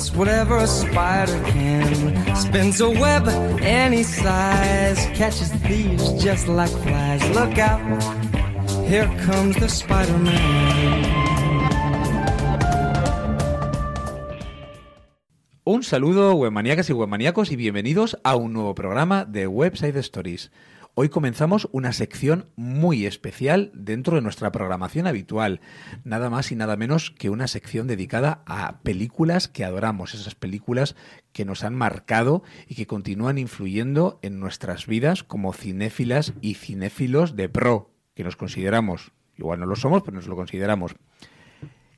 [0.00, 2.34] just whatever a spider can.
[2.34, 3.28] Spins a web
[3.60, 7.22] any size, catches thieves just like flies.
[7.34, 7.80] Look out,
[8.88, 11.20] here comes the Spider Man.
[15.64, 20.50] Un saludo, webmaníacas y webmaníacos, y bienvenidos a un nuevo programa de Website Stories.
[21.02, 25.62] Hoy comenzamos una sección muy especial dentro de nuestra programación habitual.
[26.04, 30.96] Nada más y nada menos que una sección dedicada a películas que adoramos, esas películas
[31.32, 37.34] que nos han marcado y que continúan influyendo en nuestras vidas como cinéfilas y cinéfilos
[37.34, 39.12] de pro, que nos consideramos.
[39.38, 40.96] Igual no lo somos, pero nos lo consideramos.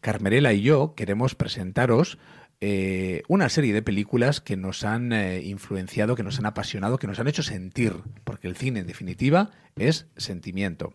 [0.00, 2.18] Carmerela y yo queremos presentaros
[2.64, 7.08] eh, una serie de películas que nos han eh, influenciado, que nos han apasionado, que
[7.08, 10.94] nos han hecho sentir, porque el cine en definitiva es sentimiento.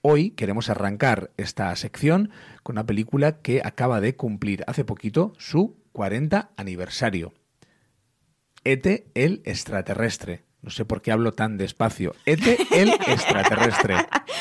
[0.00, 2.30] Hoy queremos arrancar esta sección
[2.62, 7.34] con una película que acaba de cumplir hace poquito su 40 aniversario.
[8.64, 10.44] Ete el extraterrestre.
[10.64, 12.14] No sé por qué hablo tan despacio.
[12.24, 13.96] Ete el extraterrestre.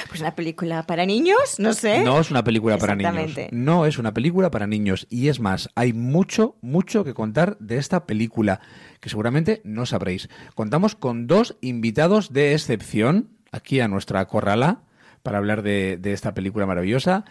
[0.07, 2.01] Pues una película para niños, no sé.
[2.01, 3.37] No es una película para niños.
[3.51, 5.05] No es una película para niños.
[5.09, 8.61] Y es más, hay mucho, mucho que contar de esta película,
[9.01, 10.29] que seguramente no sabréis.
[10.55, 14.83] Contamos con dos invitados de excepción aquí a nuestra corrala
[15.23, 17.25] para hablar de, de esta película maravillosa.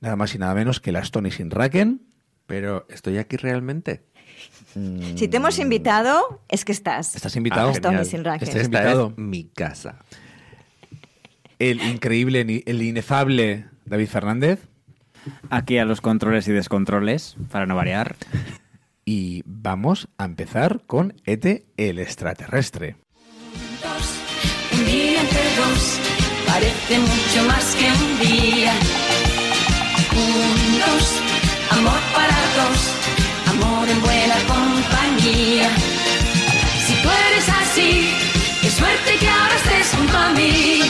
[0.00, 2.07] Nada más y nada menos que las Tony Sinraken.
[2.48, 4.02] Pero, ¿estoy aquí realmente?
[5.16, 7.14] Si te hemos invitado, es que estás.
[7.14, 7.68] ¿Estás invitado?
[7.68, 8.06] Ah, Estás genial.
[8.06, 8.48] sin racket.
[8.48, 9.08] Estás Esta invitado.
[9.10, 9.98] es mi casa.
[11.58, 14.60] El increíble, el inefable David Fernández.
[15.50, 18.16] Aquí a los controles y descontroles, para no variar.
[19.04, 22.96] Y vamos a empezar con Ete el extraterrestre.
[24.72, 26.00] Un día entre dos
[26.46, 28.72] parece mucho más que un día.
[30.16, 31.20] Un, dos,
[31.72, 32.37] amor para
[33.88, 35.70] amor en buena compañía.
[36.86, 38.10] Si tú eres así,
[38.62, 40.80] qué suerte que ahora estés junto a mí.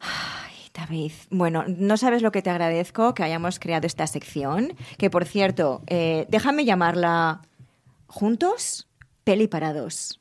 [0.00, 4.74] Ay, David, bueno, no sabes lo que te agradezco que hayamos creado esta sección.
[4.98, 7.42] Que por cierto, eh, déjame llamarla
[8.06, 8.88] Juntos,
[9.24, 10.20] Peli para dos.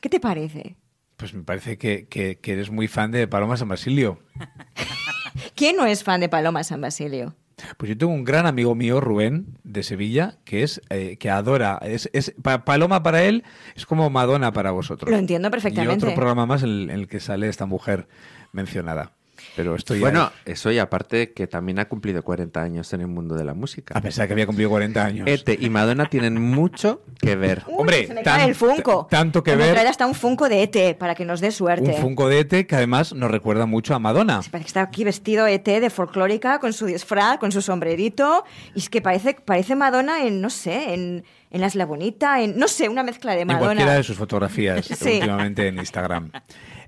[0.00, 0.76] ¿Qué te parece?
[1.16, 4.18] Pues me parece que, que- que eres muy fan de Paloma San Basilio.
[5.54, 7.36] ¿Quién no es fan de Paloma San Basilio?
[7.76, 11.78] Pues yo tengo un gran amigo mío, Rubén, de Sevilla, que es eh, que adora.
[11.82, 13.44] Es, es- pa- Paloma para él
[13.76, 15.10] es como Madonna para vosotros.
[15.10, 16.04] Lo entiendo Y perfectamente.
[16.06, 18.08] otro programa más en, en el que sale esta mujer
[18.52, 19.12] mencionada.
[19.54, 23.34] Pero estoy Bueno, eso y aparte que también ha cumplido 40 años en el mundo
[23.34, 23.96] de la música.
[23.96, 25.28] a pesar que había cumplido 40 años.
[25.28, 27.62] Ete y Madonna tienen mucho que ver.
[27.66, 29.06] Uy, Hombre, se me tan- cae el Funko.
[29.10, 31.90] tanto que ver- trae hasta un Funko de ET para que nos dé suerte.
[31.90, 34.40] Un Funko de Ete que además nos recuerda mucho a Madonna.
[34.50, 38.44] Parece que está aquí vestido ET de folclórica con su disfraz, con su sombrerito.
[38.74, 42.56] Y es que parece, parece Madonna en, no sé, en, en La Isla Bonita, en,
[42.58, 43.94] no sé, una mezcla de En cualquiera Madonna.
[43.96, 45.14] de sus fotografías Sí.
[45.16, 46.30] últimamente en Instagram.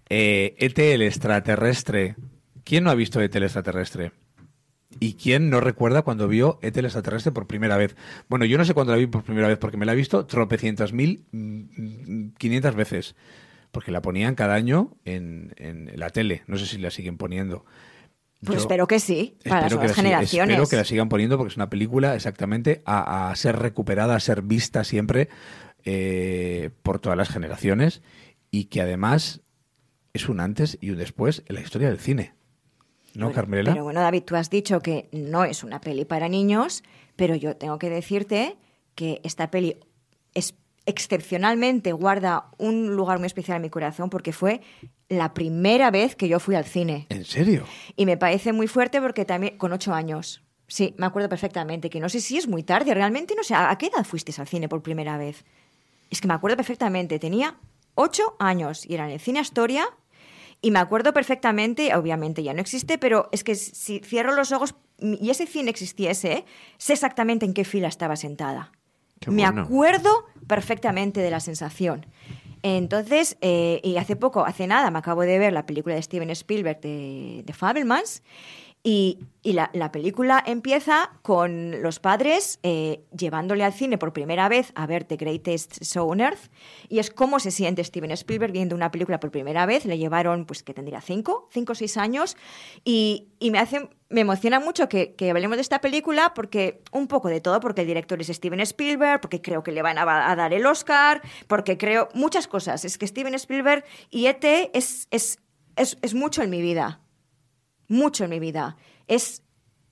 [0.09, 2.15] Eh, Ete el extraterrestre.
[2.65, 4.13] ¿Quién no ha visto Ete el extraterrestre?
[5.01, 7.97] ¿Y quién no recuerda cuando vio Ete el extraterrestre por primera vez?
[8.29, 10.27] Bueno, yo no sé cuándo la vi por primera vez, porque me la he visto
[10.27, 13.15] tropecientas mil, mm, quinientas veces.
[13.71, 16.45] Porque la ponían cada año en, en la tele.
[16.47, 17.65] No sé si la siguen poniendo.
[18.45, 20.51] Pues Yo espero que sí, para las nuevas generaciones.
[20.55, 24.21] Espero que la sigan poniendo porque es una película exactamente a, a ser recuperada, a
[24.21, 25.29] ser vista siempre
[25.85, 28.03] eh, por todas las generaciones
[28.51, 29.43] y que además
[30.13, 32.34] es un antes y un después en la historia del cine.
[33.15, 33.73] ¿No, Bueno, Carmela?
[33.73, 36.83] Pero bueno, David, tú has dicho que no es una peli para niños,
[37.17, 38.57] pero yo tengo que decirte
[38.95, 39.77] que esta peli
[40.35, 40.55] es
[40.87, 44.61] excepcionalmente guarda un lugar muy especial en mi corazón porque fue
[45.09, 47.07] la primera vez que yo fui al cine.
[47.09, 47.65] ¿En serio?
[47.97, 50.43] Y me parece muy fuerte porque también con ocho años.
[50.67, 53.77] Sí, me acuerdo perfectamente que no sé si es muy tarde, realmente no sé, ¿a
[53.77, 55.45] qué edad fuiste al cine por primera vez?
[56.11, 57.57] Es que me acuerdo perfectamente, tenía
[57.95, 59.87] ocho años y era en el cine Astoria
[60.65, 64.75] y me acuerdo perfectamente, obviamente ya no existe, pero es que si cierro los ojos
[64.99, 66.47] y ese cine existiese,
[66.79, 68.73] sé exactamente en qué fila estaba sentada.
[69.21, 69.63] Qué me bueno.
[69.63, 72.07] acuerdo perfectamente de la sensación.
[72.63, 76.31] Entonces, eh, y hace poco, hace nada, me acabo de ver la película de Steven
[76.31, 78.23] Spielberg de, de Fabelmans.
[78.87, 84.47] Y, y la, la película empieza con los padres eh, llevándole al cine por primera
[84.51, 86.51] vez a ver The Greatest Show on Earth.
[86.91, 89.87] Y es cómo se siente Steven Spielberg viendo una película por primera vez.
[89.87, 92.37] Le llevaron, pues, que tendría cinco, cinco o seis años.
[92.85, 97.09] Y, y me hace, me emociona mucho que, que hablemos de esta película porque un
[97.09, 100.31] poco de todo, porque el director es Steven Spielberg, porque creo que le van a,
[100.31, 102.85] a dar el Oscar, porque creo muchas cosas.
[102.85, 104.45] Es que Steven Spielberg y ET
[104.75, 105.39] es, es,
[105.77, 107.01] es, es mucho en mi vida.
[107.89, 108.77] Mucho en mi vida.
[109.09, 109.43] Es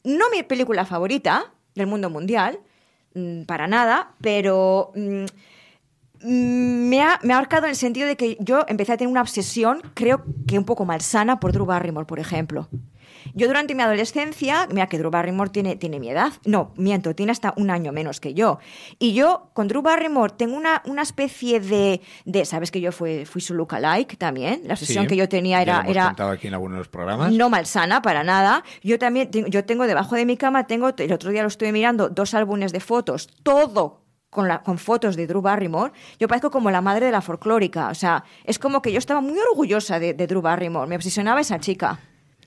[0.05, 2.59] no mi película favorita, del mundo mundial,
[3.15, 5.25] mm, para nada, pero mm,
[6.25, 9.23] me ha, me ha marcado en el sentido de que yo empecé a tener una
[9.23, 12.69] obsesión, creo que un poco malsana, por Drew Barrymore, por ejemplo.
[13.35, 17.33] Yo durante mi adolescencia, mira que Drew Barrymore tiene, tiene mi edad, no, miento, tiene
[17.33, 18.59] hasta un año menos que yo.
[18.99, 23.25] Y yo con Drew Barrymore tengo una, una especie de, de, sabes que yo fui,
[23.25, 25.75] fui su lookalike también, la obsesión Sí, que yo tenía ya era...
[25.75, 27.33] lo hemos era contado aquí en algunos programas.
[27.33, 28.65] no malsana para nada.
[28.83, 32.09] Yo también yo tengo debajo de mi cama, tengo, el otro día lo estuve mirando,
[32.09, 35.93] dos álbumes de fotos, todo con, la, con fotos de Drew Barrymore.
[36.19, 37.89] Yo parezco como la madre de la folclórica.
[37.89, 40.89] O sea, es como que yo estaba muy orgullosa de, de Drew Barrymore.
[40.89, 42.01] Me obsesionaba esa chica.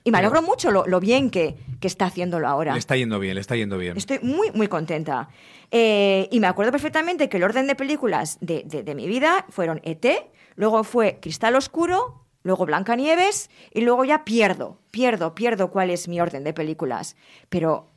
[0.06, 2.72] Y me alegro mucho lo, lo bien que, que está haciéndolo ahora.
[2.72, 3.96] Le está yendo bien, le está yendo bien.
[3.96, 5.28] Estoy muy, muy contenta.
[5.70, 9.44] Eh, y me acuerdo perfectamente que el orden de películas de, de- de mi vida
[9.50, 15.90] fueron E.T., luego fue Cristal Oscuro, luego Blancanieves, y luego ya pierdo, pierdo, pierdo cuál
[15.90, 17.16] es mi orden de películas.
[17.48, 17.90] Pero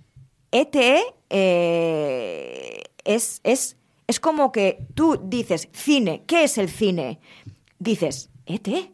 [0.51, 0.99] E.T.
[1.29, 3.77] eh, es, es,
[4.07, 7.19] es como que tú dices, cine, ¿qué es el cine?
[7.77, 8.91] Dices, E.T.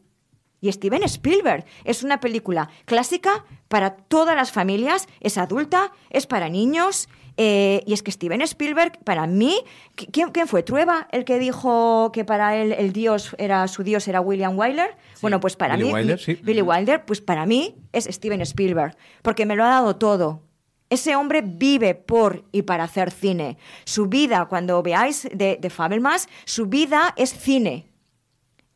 [0.66, 6.50] Y Steven Spielberg es una película clásica para todas las familias, es adulta, es para
[6.50, 7.08] niños.
[7.38, 9.58] eh, y es que Steven Spielberg, para mí,
[9.98, 10.64] ¿qui- ¿quién, quién fue?
[10.64, 14.96] ¿Trueba el que dijo que para él el dios era su dios era William Wyler?
[15.22, 16.36] Bueno, pues para Billy mí, Wilder, sí.
[16.42, 20.44] Billy Wilder, pues para mí es Steven Spielberg, porque me lo ha dado todo.
[20.90, 23.58] Ese hombre vive por y para hacer cine.
[23.84, 27.88] Su vida, cuando veáis de, de Fabelmas, su vida es cine.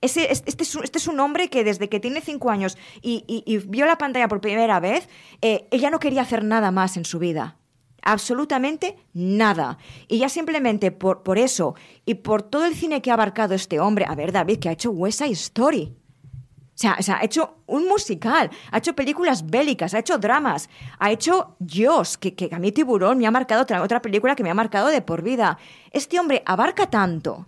[0.01, 3.85] Ese- es- este, este es un hombre que desde que tiene cinco años y, vio
[3.85, 5.09] la pantalla por primera vez,
[5.41, 7.57] eh, ella no quería hacer nada más en su vida.
[8.01, 9.77] Absolutamente nada.
[10.07, 11.75] Y ya simplemente por, eso
[12.05, 14.71] y por todo el cine que ha abarcado este hombre, a ver, David, que ha
[14.71, 15.93] hecho West Side Story.
[16.75, 21.57] O sea, ha hecho un musical, ha hecho películas bélicas, ha hecho dramas, ha hecho
[21.59, 24.87] Dios, que, que a mí Tiburón me ha marcado otra película que me ha marcado
[24.87, 25.57] de por vida.
[25.91, 27.47] Este hombre abarca tanto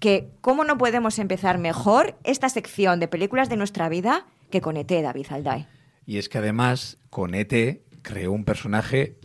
[0.00, 4.76] que cómo no podemos empezar mejor esta sección de películas de nuestra vida que con
[4.76, 5.66] ET, David Alday.
[6.06, 9.18] Y es que además, con ET creó un personaje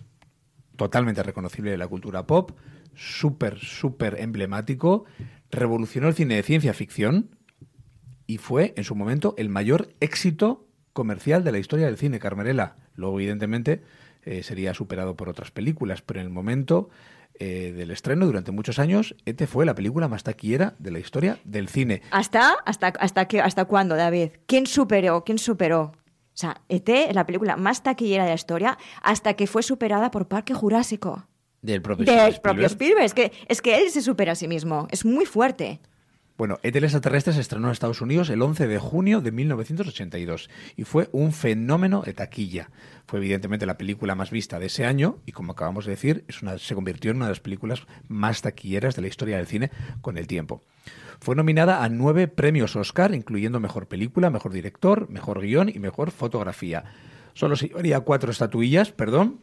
[0.75, 2.51] totalmente reconocible de la cultura pop,
[2.93, 5.05] súper, súper emblemático,
[5.49, 7.29] revolucionó el cine de ciencia ficción
[8.27, 12.75] y fue, en su momento, el mayor éxito comercial de la historia del cine, Carmerela.
[12.95, 13.81] Luego, evidentemente,
[14.23, 16.89] eh, sería superado por otras películas, pero en el momento
[17.39, 21.39] eh, del estreno, durante muchos años, ET fue la película más taquillera de la historia
[21.43, 22.01] del cine.
[22.11, 24.29] ¿Hasta, hasta, hasta, qué, ¿Hasta cuándo, David?
[24.45, 25.23] ¿Quién superó?
[25.23, 25.91] ¿Quién superó?
[26.35, 30.11] O sea, ET es la película más taquillera de la historia hasta que fue superada
[30.11, 31.27] por Parque Jurásico.
[31.61, 33.05] Del propio Del propio Spielberg.
[33.05, 33.05] Spielberg.
[33.05, 34.87] Es que, es que él se supera a sí mismo.
[34.91, 35.79] Es muy fuerte.
[36.37, 40.49] Bueno, ET el extraterrestre se estrenó en Estados Unidos el 11 de junio de 1982
[40.75, 42.71] y fue un fenómeno de taquilla.
[43.07, 46.25] Fue evidentemente la película más vista de ese año y como acabamos de decir,
[46.57, 49.71] se convirtió en una de las películas más taquilleras de la historia del cine
[50.01, 50.61] con el tiempo.
[51.21, 56.11] Fue nominada a nueve premios Oscar, incluyendo Mejor Película, Mejor Director, Mejor Guión y Mejor
[56.11, 56.83] Fotografía.
[57.33, 59.39] Solo se llevaría cuatro estatuillas, perdón,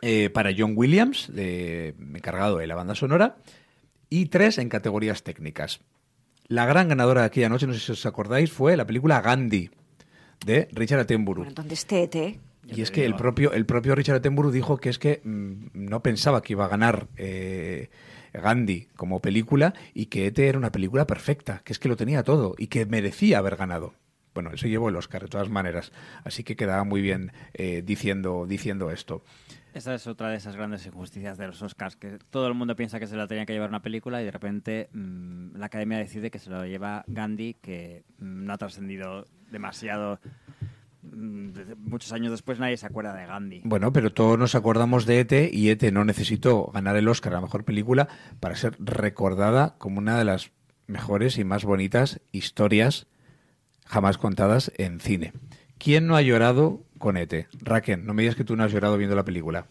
[0.00, 3.36] eh, para John Williams, encargado de la banda sonora,
[4.10, 5.80] y tres en categorías técnicas.
[6.48, 9.70] La gran ganadora de aquella noche, no sé si os acordáis, fue la película Gandhi,
[10.44, 11.44] de Richard Attenborough.
[11.44, 12.38] Bueno, ¿dónde esté ET?
[12.66, 16.02] Y es que el propio, el propio Richard Attenborough dijo que es que mm, no
[16.02, 17.88] pensaba que iba a ganar eh,
[18.32, 22.22] Gandhi como película y que ET era una película perfecta, que es que lo tenía
[22.22, 23.94] todo y que merecía haber ganado.
[24.34, 25.90] Bueno, eso llevó el Oscar de todas maneras,
[26.24, 29.24] así que quedaba muy bien eh, diciendo, diciendo esto.
[29.72, 32.98] Esa es otra de esas grandes injusticias de los Oscars, que todo el mundo piensa
[32.98, 36.30] que se la tenía que llevar una película y de repente mm, la academia decide
[36.30, 40.18] que se lo lleva Gandhi, que mm, no ha trascendido demasiado.
[41.02, 43.62] Mm, muchos años después nadie se acuerda de Gandhi.
[43.64, 47.36] Bueno, pero todos nos acordamos de ET y ET no necesitó ganar el Oscar a
[47.36, 48.08] la mejor película
[48.40, 50.50] para ser recordada como una de las
[50.88, 53.06] mejores y más bonitas historias
[53.86, 55.32] jamás contadas en cine.
[55.80, 57.46] ¿Quién no ha llorado con ET?
[57.60, 59.66] Raquel, no me digas que tú no has llorado viendo la película.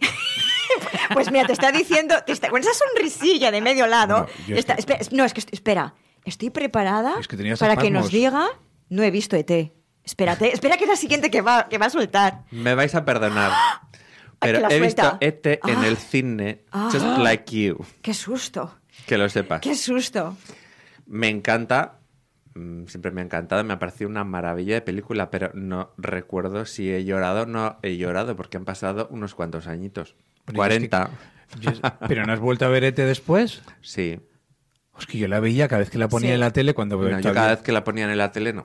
[1.14, 4.26] Pues mira, te está diciendo, te está- con esa sonrisilla de medio lado.
[4.26, 7.76] No, yo está- estoy- espera, no, es que espera, estoy preparada Es que tenías para
[7.76, 8.48] que nos diga,
[8.88, 9.72] no he visto ET.
[10.04, 12.44] Espérate, espera que es la siguiente que va, que va a soltar.
[12.50, 13.52] Me vais a perdonar.
[14.40, 15.16] Pero he visto.
[15.20, 15.86] ET en Ah.
[15.86, 16.90] el cine, Ah.
[16.92, 17.78] just like you.
[18.02, 19.60] Qué susto, Que lo sepas.
[19.62, 20.36] qué susto.
[21.06, 22.00] Me encanta,
[22.86, 26.90] siempre me ha encantado, me ha parecido una maravilla de película, pero no recuerdo si
[26.92, 30.16] he llorado o no he llorado, porque han pasado unos cuantos añitos.
[30.46, 31.10] Es que- 40.
[31.60, 31.70] Yo-
[32.08, 33.62] ¿Pero no has vuelto a ver ET después?
[33.80, 34.18] Sí.
[34.98, 36.34] Es que yo la veía cada vez que la ponía Sí.
[36.34, 36.96] en la tele cuando...
[36.96, 38.64] No, yo cada vez que la ponían en la tele, no.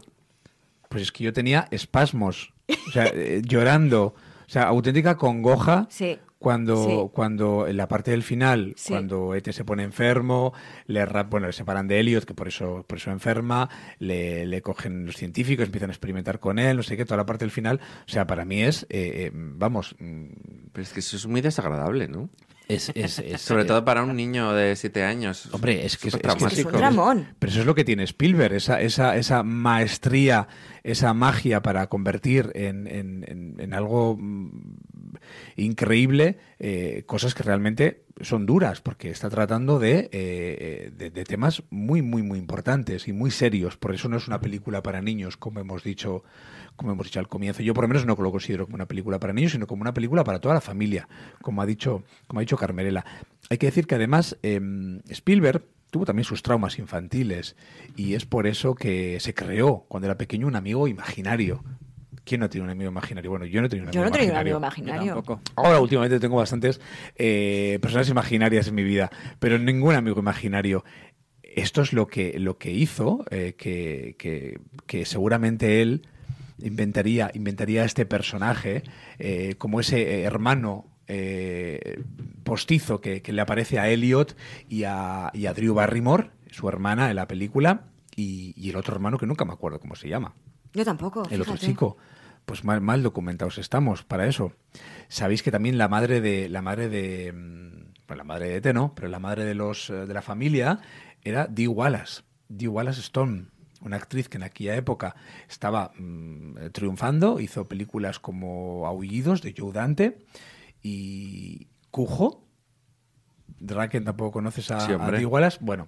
[0.89, 2.53] Pues es que yo tenía espasmos,
[2.87, 4.05] o sea, eh, llorando.
[4.47, 6.19] O sea, auténtica congoja Sí.
[6.41, 7.09] Cuando, Sí.
[7.13, 8.89] cuando en la parte del final, Sí.
[8.89, 10.53] cuando Ete se pone enfermo,
[10.87, 13.69] le, bueno, le separan de Elliot, que por eso, por eso enferma,
[13.99, 17.25] le, le cogen los científicos, empiezan a experimentar con él, no sé qué, toda la
[17.27, 17.79] parte del final.
[18.07, 20.25] O sea, para mí es, eh, eh, vamos, mm,
[20.73, 22.29] Pero es que eso es muy desagradable, ¿no?
[22.67, 25.49] es, es- es- Sobre eh, todo para un niño de 7 años.
[25.51, 26.77] Hombre, es que es- Súper es que es Es un traumático.
[26.77, 27.27] dramón.
[27.37, 30.47] Pero eso es lo que tiene Spielberg, esa, esa, esa maestría,
[30.83, 34.49] esa magia para convertir en, en- en- en algo mm,
[35.55, 41.63] increíble eh, cosas que realmente son duras, porque está tratando de, eh, de, de temas
[41.69, 43.77] muy, muy, muy importantes y muy serios.
[43.77, 46.23] Por eso no es una película para niños, como hemos dicho
[46.75, 47.61] como hemos dicho al comienzo.
[47.61, 49.93] Yo por lo menos no lo considero como una película para niños, sino como una
[49.93, 51.07] película para toda la familia,
[51.41, 53.05] como ha dicho, como ha dicho Carmerela.
[53.49, 57.55] Hay que decir que además em, Spielberg tuvo también sus traumas infantiles
[57.95, 61.63] y es por eso que se creó cuando era pequeño un amigo imaginario.
[62.23, 63.29] ¿Quién no tiene un amigo imaginario?
[63.31, 64.55] Bueno, yo no he tenido un Yo amigo no tenía un imaginario.
[64.57, 65.13] amigo Yo imaginario.
[65.15, 65.41] tampoco.
[65.55, 66.79] Ahora últimamente tengo bastantes
[67.15, 69.09] eh, personas imaginarias en mi vida,
[69.39, 70.83] pero ningún amigo imaginario.
[71.43, 76.07] Esto es lo que, lo que hizo eh, que, que- que seguramente él
[76.61, 78.83] inventaría, inventaría este personaje
[79.19, 82.03] eh, como ese hermano eh,
[82.43, 84.37] postizo que, que le aparece a Elliot
[84.69, 87.85] y a, y a Drew Barrymore, su hermana en la película,
[88.15, 90.35] y, y el otro hermano que nunca me acuerdo cómo se llama
[90.73, 91.27] Yo tampoco.
[91.29, 91.97] el otro chico.
[92.45, 94.53] Pues mal, mal documentados estamos para eso.
[95.07, 97.71] Sabéis que también la madre de la madre de mm,
[98.07, 100.79] bueno, la madre de Ete no, pero la madre de los eh, de la familia
[101.23, 103.45] era Dee Wallace, Dee Wallace Stone,
[103.79, 105.15] una actriz que en aquella época
[105.49, 110.25] estaba mm, triunfando, hizo películas como Aullidos de Joe Dante
[110.83, 112.43] y Cujo.
[113.59, 115.11] Draken tampoco conoces a, Sí, a.
[115.11, 115.59] Dee Wallace.
[115.61, 115.87] Bueno,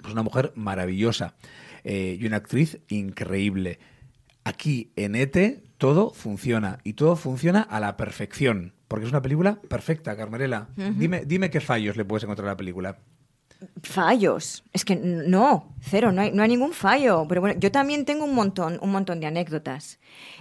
[0.00, 1.34] pues una mujer maravillosa
[1.88, 3.78] eh, y una actriz increíble.
[4.42, 9.60] Aquí en ETE todo funciona y todo funciona a la perfección, porque es una película
[9.68, 10.68] perfecta, Carmerela.
[10.76, 12.98] dime, dime qué fallos le puedes encontrar a la película.
[13.82, 14.64] Fallos.
[14.72, 17.24] Es que no, cero, no hay, no hay ningún fallo.
[17.28, 19.98] Pero bueno, yo también tengo un montón, un montón de anécdotas.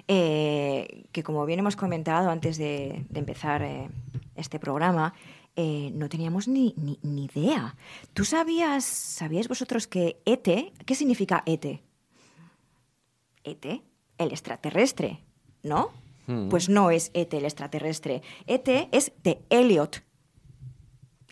[0.08, 3.88] eh, que como bien hemos comentado antes de, de empezar eh,
[4.36, 5.14] este programa,
[5.56, 7.76] eh, no teníamos ni, ni, ni idea.
[8.14, 11.82] ¿Tú sabías, sabíais vosotros que ETE, qué significa ETE?
[13.44, 13.82] ETE,
[14.18, 15.24] el extraterrestre,
[15.64, 15.92] ¿no?
[16.50, 18.24] Pues no es ETE el extraterrestre.
[18.48, 20.04] ETE es de Elliot.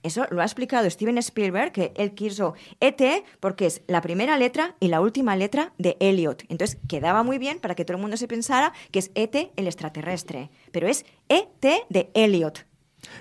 [0.03, 3.01] Eso lo ha explicado Steven Spielberg, que él quiso ET
[3.39, 6.43] porque es la primera letra y la última letra de Elliot.
[6.49, 9.65] Entonces quedaba muy bien para que todo el mundo se pensara que es ET el
[9.65, 10.51] extraterrestre.
[10.71, 12.65] Pero es ET de Elliot.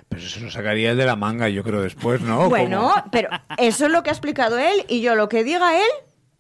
[0.09, 2.49] Pero eso se lo sacaría él de la manga, yo creo, después, ¿no?
[2.49, 5.89] bueno, pero eso es lo que ha explicado él y yo lo que diga él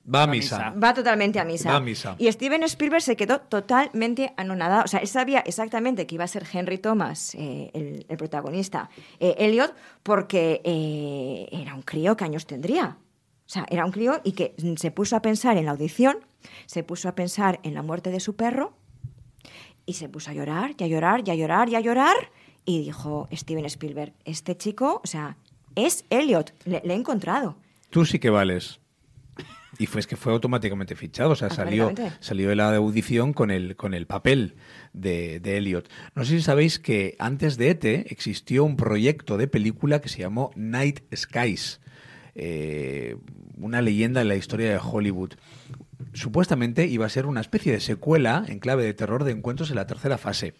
[0.02, 0.58] Va a misa.
[0.58, 0.80] misa.
[0.82, 1.70] va totalmente a misa.
[1.70, 2.16] Va a misa.
[2.18, 4.82] Y Steven Spielberg se quedó totalmente anonadado.
[4.84, 8.90] O sea, él sabía exactamente que iba a ser Henry Thomas, eh, el, el protagonista,
[9.20, 9.72] eh, Elliot,
[10.02, 12.96] porque eh, era un crío que años tendría.
[13.46, 16.18] O sea, era un crío y que se puso a pensar en la audición,
[16.66, 18.72] se puso a pensar en la muerte de su perro
[19.86, 22.16] y se puso a llorar, y a llorar, y a llorar, y a llorar.
[22.64, 25.36] Y dijo Steven Spielberg, este chico, o sea,
[25.74, 27.56] es Elliot, le, le he encontrado.
[27.90, 28.80] Tú sí que vales.
[29.78, 33.50] Y fue es que fue automáticamente fichado, o sea, salió, salió de la audición con
[33.50, 34.54] el, con el papel
[34.92, 35.88] de, de Elliot.
[36.14, 40.20] No sé si sabéis que antes de ETE existió un proyecto de película que se
[40.20, 41.80] llamó Night Skies,
[42.34, 43.16] eh,
[43.56, 45.32] una leyenda en la historia de Hollywood.
[46.12, 49.76] Supuestamente iba a ser una especie de secuela en clave de terror de encuentros en
[49.76, 50.52] la tercera fase.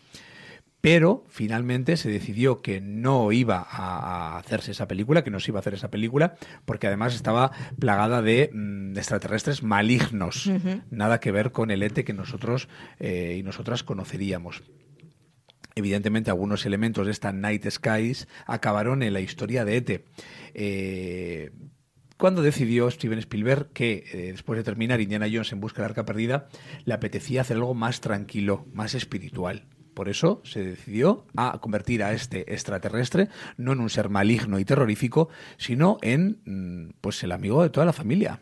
[0.82, 5.58] Pero finalmente se decidió que no iba a, hacerse esa película, que no se iba
[5.58, 6.34] a hacer esa película,
[6.64, 10.50] porque además estaba plagada de mm, extraterrestres malignos.
[10.90, 14.64] Nada que ver con el ETE que nosotros eh, y nosotras conoceríamos.
[15.76, 20.04] Evidentemente, algunos elementos de esta Night Skies acabaron en la historia de ETE.
[20.52, 21.52] Eh,
[22.16, 26.04] cuando decidió Steven Spielberg que eh, después de terminar Indiana Jones en busca del arca
[26.04, 26.48] perdida,
[26.84, 29.68] le apetecía hacer algo más tranquilo, más espiritual.
[29.94, 34.64] Por eso se decidió a convertir a este extraterrestre no en un ser maligno y
[34.64, 38.40] terrorífico, sino en mm, pues el amigo de toda la familia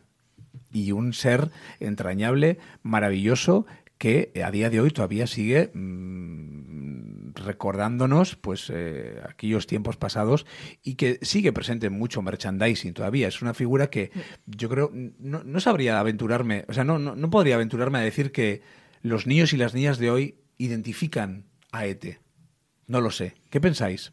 [0.72, 3.66] y un ser entrañable, maravilloso
[3.98, 10.46] que a día de hoy todavía sigue mm, recordándonos pues eh, aquellos tiempos pasados
[10.82, 13.28] y que sigue presente en mucho merchandising todavía.
[13.28, 14.10] Es una figura que
[14.46, 18.62] yo creo no, sabría aventurarme, o sea, no, no podría aventurarme a decir que
[19.02, 22.20] los niños y las niñas de hoy identifican a ETE.
[22.86, 23.34] No lo sé.
[23.48, 24.12] ¿Qué pensáis?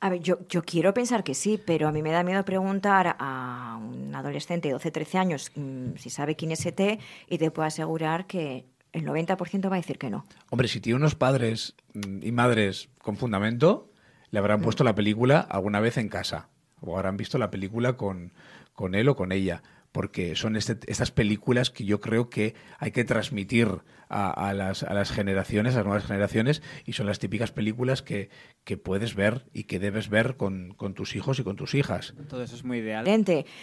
[0.00, 3.16] A ver, yo, yo quiero pensar que sí, pero a mí me da miedo preguntar
[3.18, 7.50] a un adolescente de 12, 13 años mm, si sabe quién es ET y te
[7.50, 10.24] puedo asegurar que el 90% va a decir que no.
[10.50, 13.90] Hombre, si tiene unos padres mm, y madres con fundamento,
[14.30, 16.48] le habrán puesto la película alguna vez en casa.
[16.80, 18.32] O habrán visto la película con,
[18.72, 19.62] con él o con ella.
[19.94, 23.68] Porque son este- estas películas que yo creo que hay que transmitir
[24.08, 28.02] a, a las, a las generaciones, a las nuevas generaciones, y son las típicas películas
[28.02, 28.28] que,
[28.64, 32.12] que puedes ver y que debes ver con, con tus hijos y con tus hijas.
[32.28, 33.04] Todo eso es muy ideal.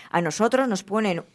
[0.10, 1.26] A nosotros nos ponen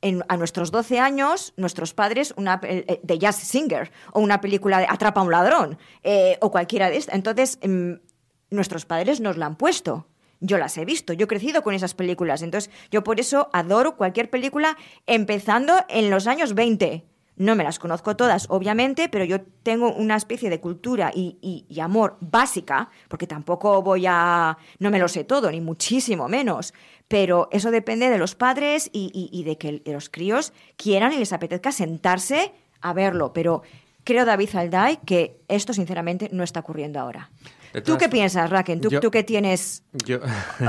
[0.00, 4.40] en- a nuestros 12 años, nuestros padres, una pe- eh, de Jazz Singer o una
[4.40, 7.16] película de Atrapa a un ladrón eh, o cualquiera de estas.
[7.16, 7.94] Entonces, mm,
[8.50, 10.06] nuestros padres nos la han puesto.
[10.40, 12.42] Yo las he visto, yo he crecido con esas películas.
[12.42, 14.76] Entonces, yo por eso adoro cualquier película
[15.06, 17.04] empezando en los años 20.
[17.36, 21.64] No me las conozco todas, obviamente, pero yo tengo una especie de cultura y, y-
[21.68, 24.56] y amor básica, porque tampoco voy a...
[24.78, 26.74] no me lo sé todo, ni muchísimo menos.
[27.08, 31.16] Pero eso depende de los padres y, y- y de que los críos quieran y
[31.18, 33.32] les apetezca sentarse a verlo.
[33.32, 33.62] Pero
[34.04, 37.30] creo, David Alday, que esto sinceramente no está ocurriendo ahora.
[37.84, 38.80] ¿Tú qué piensas, Raquel?
[38.80, 40.20] ¿Tú, tú que tienes Yo,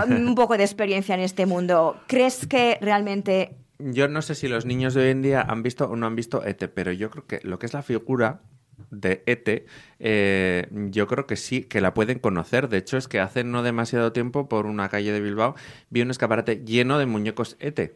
[0.08, 4.66] un poco de experiencia en este mundo, ¿crees que realmente yo no sé si los
[4.66, 7.28] niños de hoy en día han visto o no han visto ET, pero yo creo
[7.28, 8.42] que lo que es la figura
[8.90, 9.66] de ET,
[10.00, 12.70] eh, yo creo que sí, que la pueden conocer.
[12.70, 15.56] De hecho, es que hace no demasiado tiempo, por una calle de Bilbao,
[15.90, 17.94] vi un escaparate lleno de muñecos ET.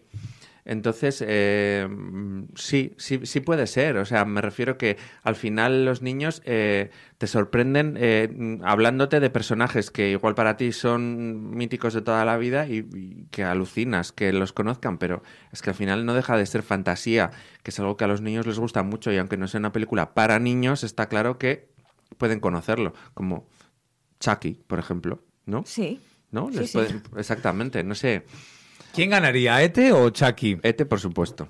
[0.65, 1.87] Entonces, eh,
[2.55, 3.97] sí, sí, sí puede ser.
[3.97, 9.29] O sea, me refiero que al final los niños eh, te sorprenden eh, hablándote de
[9.29, 14.11] personajes que igual para ti son míticos de toda la vida y, y que alucinas
[14.11, 17.31] que los conozcan, pero es que al final no deja de ser fantasía,
[17.63, 19.71] que es algo que a los niños les gusta mucho y aunque no sea una
[19.71, 21.69] película para niños, está claro que
[22.17, 23.47] pueden conocerlo, como
[24.19, 25.63] Chucky, por ejemplo, ¿no?
[25.65, 26.01] sí?
[26.31, 26.49] ¿No?
[26.51, 26.77] Sí, Les sí.
[26.77, 28.23] pueden- Exactamente, no sé.
[28.93, 30.57] ¿Quién ganaría, Ete o Chucky?
[30.63, 31.49] Ete, por supuesto.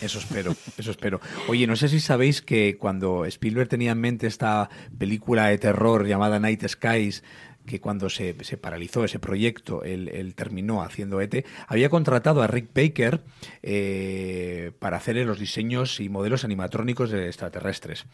[0.00, 1.20] Eso espero, eso espero.
[1.48, 4.68] Oye, no sé si sabéis que cuando Spielberg tenía en mente esta
[4.98, 7.22] película de terror llamada Night Skies,
[7.66, 12.46] que cuando se, se paralizó ese proyecto, él, él terminó haciendo ET, había contratado a
[12.46, 13.22] Rick Baker
[13.62, 18.06] eh, para hacer los diseños y modelos animatrónicos de extraterrestres.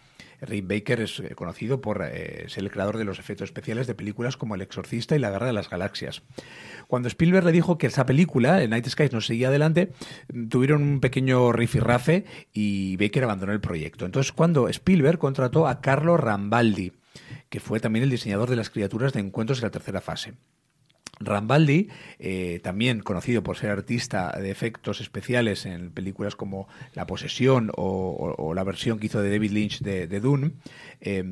[0.42, 3.94] Rick Baker es eh, conocido por eh, ser el creador de los efectos especiales de
[3.94, 6.22] películas como El Exorcista y La Guerra de las Galaxias.
[6.86, 9.92] Cuando Spielberg le dijo que esa película, el Night Skies, no seguía adelante,
[10.32, 14.06] mm, tuvieron un pequeño rifirrafe y Baker abandonó el proyecto.
[14.06, 16.92] Entonces, cuando Spielberg contrató a Carlo Rambaldi,
[17.50, 20.34] que fue también el diseñador de las criaturas de encuentros en la tercera fase.
[21.22, 27.70] Rambaldi, eh, también conocido por ser artista de efectos especiales en películas como La Posesión
[27.76, 30.52] o, la versión que hizo de David Lynch de, de Dune,
[31.02, 31.22] eh,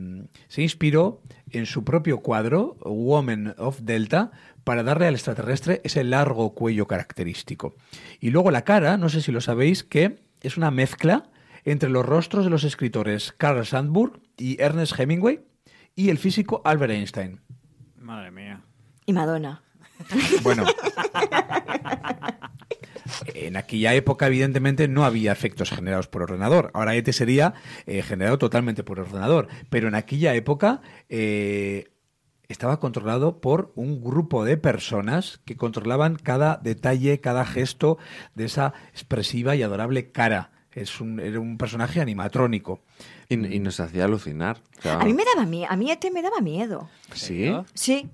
[0.48, 4.30] se inspiró en su propio cuadro, Woman of Delta,
[4.62, 7.74] para darle al extraterrestre ese largo cuello característico.
[8.20, 11.30] Y luego la cara, no sé si lo sabéis, que es una mezcla
[11.64, 15.40] entre los rostros de los escritores Carl Sandburg y Ernest Hemingway
[15.98, 17.40] y el físico Albert Einstein.
[17.96, 18.62] Madre mía.
[19.04, 19.62] Y Madonna.
[20.44, 20.64] Bueno.
[23.34, 26.70] En aquella época, evidentemente, no había efectos generados por ordenador.
[26.72, 27.54] Ahora ET sería
[27.86, 29.48] eh, generado totalmente por ordenador.
[29.70, 31.88] Pero en aquella época eh,
[32.46, 37.98] estaba controlado por un grupo de personas que controlaban cada detalle, cada gesto
[38.36, 40.52] de esa expresiva y adorable cara.
[40.70, 42.84] Es un, era un personaje animatrónico.
[43.28, 44.58] Y, y nos hacía alucinar.
[44.78, 46.88] O sea, A mí me daba miedo, a mí este me daba miedo.
[47.12, 47.52] Sí.
[47.74, 48.08] Sí.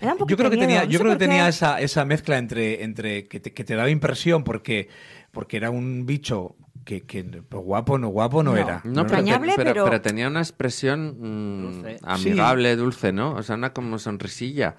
[0.00, 2.04] Me da un Yo creo que miedo, tenía, no yo creo que tenía esa, esa
[2.04, 4.88] mezcla entre, entre que, te, que te daba impresión porque,
[5.32, 8.56] porque era un bicho que, que pues, guapo no guapo no, No.
[8.58, 8.82] era.
[8.84, 11.96] No, pero, te- pero, pero- pero tenía una expresión mm, Dulce.
[12.02, 13.32] amigable, dulce, ¿no?
[13.34, 14.76] O sea, una como sonrisilla.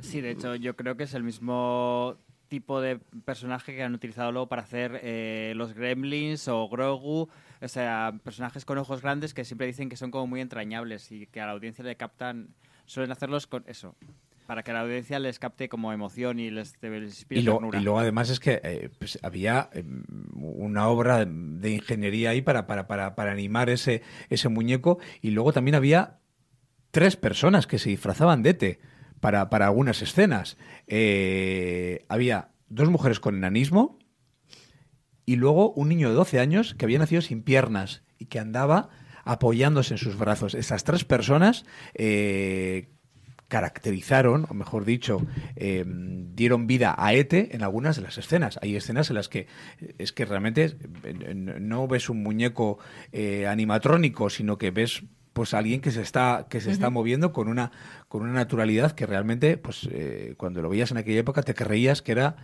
[0.00, 2.14] Sí, de hecho, yo creo que es el mismo
[2.46, 7.28] tipo de personaje que han utilizado luego para hacer eh, los Gremlins o Grogu.
[7.60, 11.26] O sea, personajes con ojos grandes que siempre dicen que son como muy entrañables y
[11.26, 12.48] que a la audiencia le captan.
[12.86, 13.94] Suelen hacerlos con eso.
[14.46, 17.80] Para que a la audiencia les capte como emoción y les, les Y, lo- y
[17.80, 19.84] luego además es que eh, pues, había eh,
[20.34, 25.52] una obra de ingeniería ahí para, para, para, para animar ese, ese muñeco y luego
[25.52, 26.20] también había
[26.92, 28.80] tres personas que se disfrazaban de Ete
[29.20, 30.56] para, para algunas escenas.
[30.86, 33.97] Eh, había dos mujeres con enanismo
[35.28, 38.88] y luego un niño de 12 años que había nacido sin piernas y que andaba
[39.24, 40.54] apoyándose en sus brazos.
[40.54, 42.88] Estas tres personas eh,
[43.48, 45.20] caracterizaron, o mejor dicho,
[45.56, 48.58] eh, dieron vida a Ete en algunas de las escenas.
[48.62, 49.48] Hay escenas en las que
[49.98, 52.78] es que realmente eh, no ves un muñeco
[53.12, 55.02] eh, animatrónico, sino que ves
[55.34, 57.70] pues alguien que se está que se está moviendo con una
[58.08, 62.02] con una naturalidad que realmente pues eh, cuando lo veías en aquella época te creías
[62.02, 62.36] que era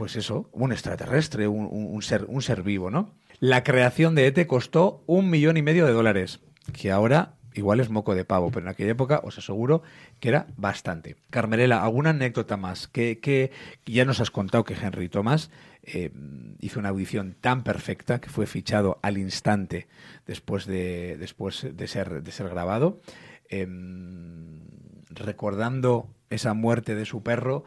[0.00, 3.10] pues eso, un extraterrestre, un, ser, un ser vivo, ¿no?
[3.38, 6.40] La creación de ET costó un millón y medio de dólares,
[6.72, 9.82] que ahora igual es moco de pavo, pero en aquella época os aseguro
[10.18, 11.16] que era bastante.
[11.28, 12.88] Carmelela, ¿alguna anécdota más?
[12.88, 13.50] Que, que
[13.84, 15.50] ya nos has contado que Henry Thomas
[15.82, 16.10] eh,
[16.60, 19.86] hizo una audición tan perfecta que fue fichado al instante
[20.26, 23.02] después de, después de, ser, de ser grabado.
[23.50, 24.60] Em,
[25.10, 27.64] recordando esa muerte de su perro,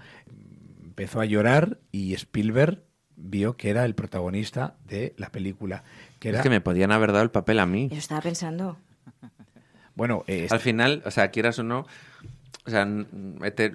[0.94, 2.84] empezó a llorar y Spielberg
[3.16, 5.84] vio que era el protagonista de la película.
[6.20, 7.90] Que era, Es que me podían haber dado el papel a mí.
[7.90, 8.78] Yo estaba pensando.
[9.96, 11.88] Bueno, eh, Al final, o sea, quieras o no,
[12.66, 12.88] o sea,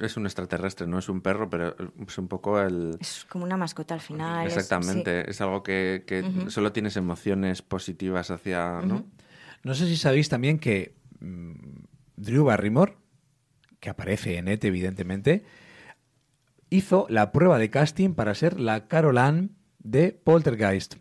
[0.01, 1.75] es un extraterrestre, no es un perro, pero
[2.07, 2.97] es un poco el...
[3.01, 4.47] Es como una mascota al final.
[4.47, 6.05] es- Exactamente, es, algo que,
[6.49, 9.05] solo tienes emociones positivas hacia, ¿no?
[9.65, 11.53] No sé si sabéis también que mm,
[12.17, 12.97] Drew Barrymore,
[13.81, 15.45] que aparece en ET evidentemente,
[16.71, 20.97] hizo la prueba de casting para ser la Carol Ann de Poltergeist,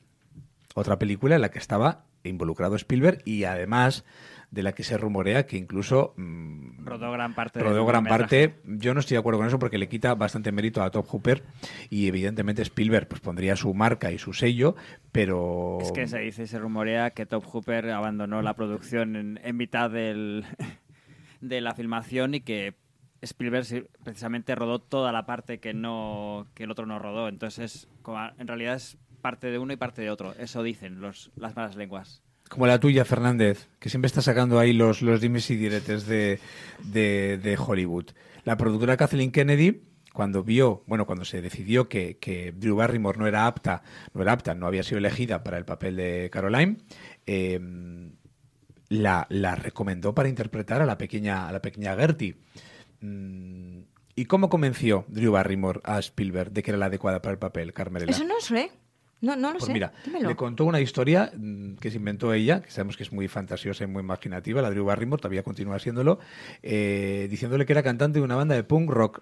[0.75, 4.06] otra película en la que estaba involucrado Spielberg y además
[4.51, 8.56] de la que se rumorea que incluso mm, Rodó gran parte rodó gran parte.
[8.63, 11.43] Yo no estoy de acuerdo con eso porque le quita bastante mérito a Top Hooper
[11.89, 14.75] y evidentemente Spielberg pues pondría su marca y su sello,
[15.12, 19.58] pero Es que se dice se rumorea que Top Hooper abandonó la producción en, en
[19.58, 20.45] mitad del,
[21.41, 22.75] de la filmación y que
[23.21, 27.27] Spielberg precisamente rodó toda la parte que no que el otro no rodó.
[27.27, 30.34] Entonces, como en realidad es parte de uno y parte de otro.
[30.39, 32.21] Eso dicen los, las malas lenguas.
[32.49, 36.39] como la tuya, Fernández, que siempre está sacando ahí los, los dimes y diretes de,
[36.86, 38.12] de, Hollywood.
[38.45, 39.82] La productora Kathleen Kennedy,
[40.13, 44.32] cuando vio, bueno, cuando se decidió que, que Drew Barrymore no era apta, no era
[44.32, 46.77] apta, no había sido elegida para el papel de Caroline,
[47.25, 47.60] eh,
[48.89, 52.38] la, la recomendó para interpretar a la pequeña, a la pequeña Gertie.
[53.12, 53.82] Mm,
[54.15, 57.72] ¿Y cómo convenció Drew Barrymore a Spielberg de que era la adecuada para el papel,
[57.74, 58.06] Carmela?
[58.10, 58.72] Eso no sé.
[59.22, 59.74] No, no lo Pues sé.
[59.74, 60.30] mira, Dímelo.
[60.30, 63.84] le contó una historia mm, que se inventó ella, que sabemos que es muy fantasiosa
[63.84, 66.20] y muy imaginativa, la Drew Barrymore, todavía continúa siéndolo,
[66.62, 69.22] eh, diciéndole que era cantante de una banda de punk rock.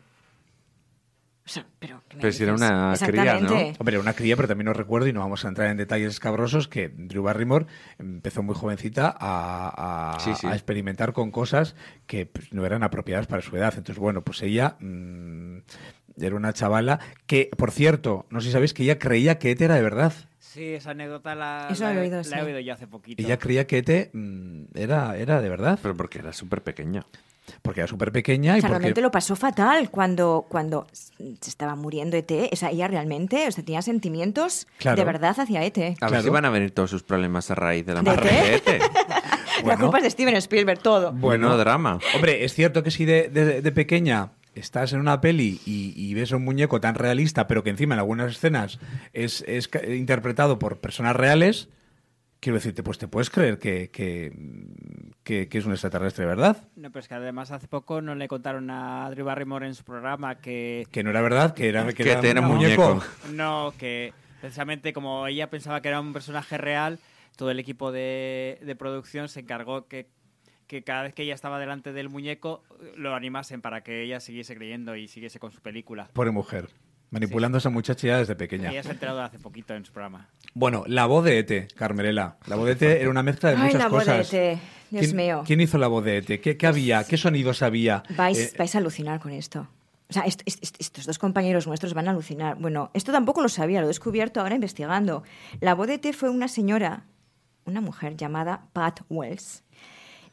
[1.46, 3.52] O sea, pero, ¿qué me Pero si era una cría, ¿no?
[3.78, 6.10] Hombre, era una cría, pero también os recuerdo, y no vamos a entrar en detalles
[6.10, 7.68] escabrosos, que Drew Barrymore
[8.00, 10.48] empezó muy jovencita a, a- Sí, sí.
[10.48, 11.76] a experimentar con cosas
[12.08, 13.74] que pues, no eran apropiadas para su edad.
[13.78, 15.58] Entonces, bueno, pues ella mm,
[16.20, 19.66] era una chavala que, por cierto, no sé si sabéis que ella creía que Ete
[19.66, 20.14] era de verdad.
[20.56, 22.34] Sí, esa anécdota la, Eso la lo he oído, la sí.
[22.34, 23.22] he oído yo hace poquito.
[23.22, 27.06] Ella creía que Ete mm, era, era de verdad, Pero porque era súper pequeña.
[27.62, 28.80] porque era súper pequeña O y sea, porque...
[28.80, 32.32] realmente lo pasó fatal cuando, cuando se estaba muriendo ET.
[32.52, 34.96] O sea, ella realmente o sea, tenía sentimientos Claro.
[34.98, 35.78] de verdad hacia ET.
[35.78, 36.24] A ver Claro.
[36.24, 38.36] si van a venir todos sus problemas a raíz de la ¿De muerte qué?
[38.72, 38.82] de ET.
[39.60, 39.80] La Bueno.
[39.84, 41.12] culpa es de Steven Spielberg, todo.
[41.14, 41.98] Bueno, drama.
[42.14, 46.14] Hombre, es cierto que si de, de- de pequeña estás en una peli y, y
[46.14, 48.80] ves a un muñeco tan realista, pero que encima en algunas escenas
[49.14, 49.44] es,
[49.88, 51.70] interpretado por personas reales,
[52.40, 54.32] quiero decirte, pues te puedes creer que, que,
[55.24, 56.58] que- que es un extraterrestre, ¿verdad?
[56.76, 59.84] No, pero es que además hace poco no le contaron a Drew Barrymore en su
[59.84, 62.88] programa que Que no era verdad, que era, que Que era era un un muñeco.
[62.96, 63.06] muñeco.
[63.34, 67.00] no, que precisamente como ella pensaba que era un personaje real,
[67.36, 70.08] todo el equipo de, de producción se encargó que,
[70.68, 72.64] que cada vez que ella estaba delante del muñeco
[72.96, 76.10] lo animasen para que ella siguiese creyendo y siguiese con su película.
[76.14, 76.70] Pobre mujer.
[77.12, 78.72] Manipulando a esa muchacha ya desde pequeña.
[78.72, 80.28] Ella se ha enterado hace poquito en su programa.
[80.54, 82.38] Bueno, la voz de ET, Carmelela.
[82.48, 84.34] La voz de ET era una mezcla de Ay, muchas la voz de cosas.
[84.34, 84.60] ET.
[84.90, 85.44] Dios ¿Quién, mío.
[85.46, 86.42] ¿Quién hizo la voz de ET?
[86.42, 87.04] ¿Qué, qué había?
[87.04, 88.04] ¿Qué sonidos había?
[88.18, 89.68] Vais, Eh, vais a alucinar con esto.
[90.10, 92.58] O sea, est- est- est- estos dos compañeros nuestros van a alucinar.
[92.60, 95.24] Bueno, esto tampoco lo sabía, lo he descubierto ahora investigando.
[95.62, 97.06] La voz de T fue una señora,
[97.66, 99.64] una mujer llamada Pat Wells.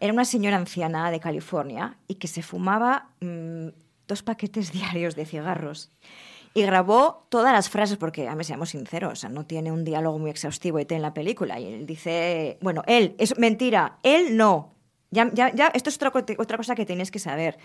[0.03, 3.69] Era una señora anciana de California y que se fumaba mm,
[4.09, 5.93] dos paquetes diarios de cigarros.
[6.55, 9.85] Y grabó todas las frases, porque, a ver, seamos sinceros, o sea, no tiene un
[9.85, 11.61] diálogo muy exhaustivo ET en la película.
[11.61, 14.75] Y él dice, bueno, él, es mentira, él no.
[15.12, 17.57] Ya, ya, ya, esto es otra, otra cosa que tenéis que saber.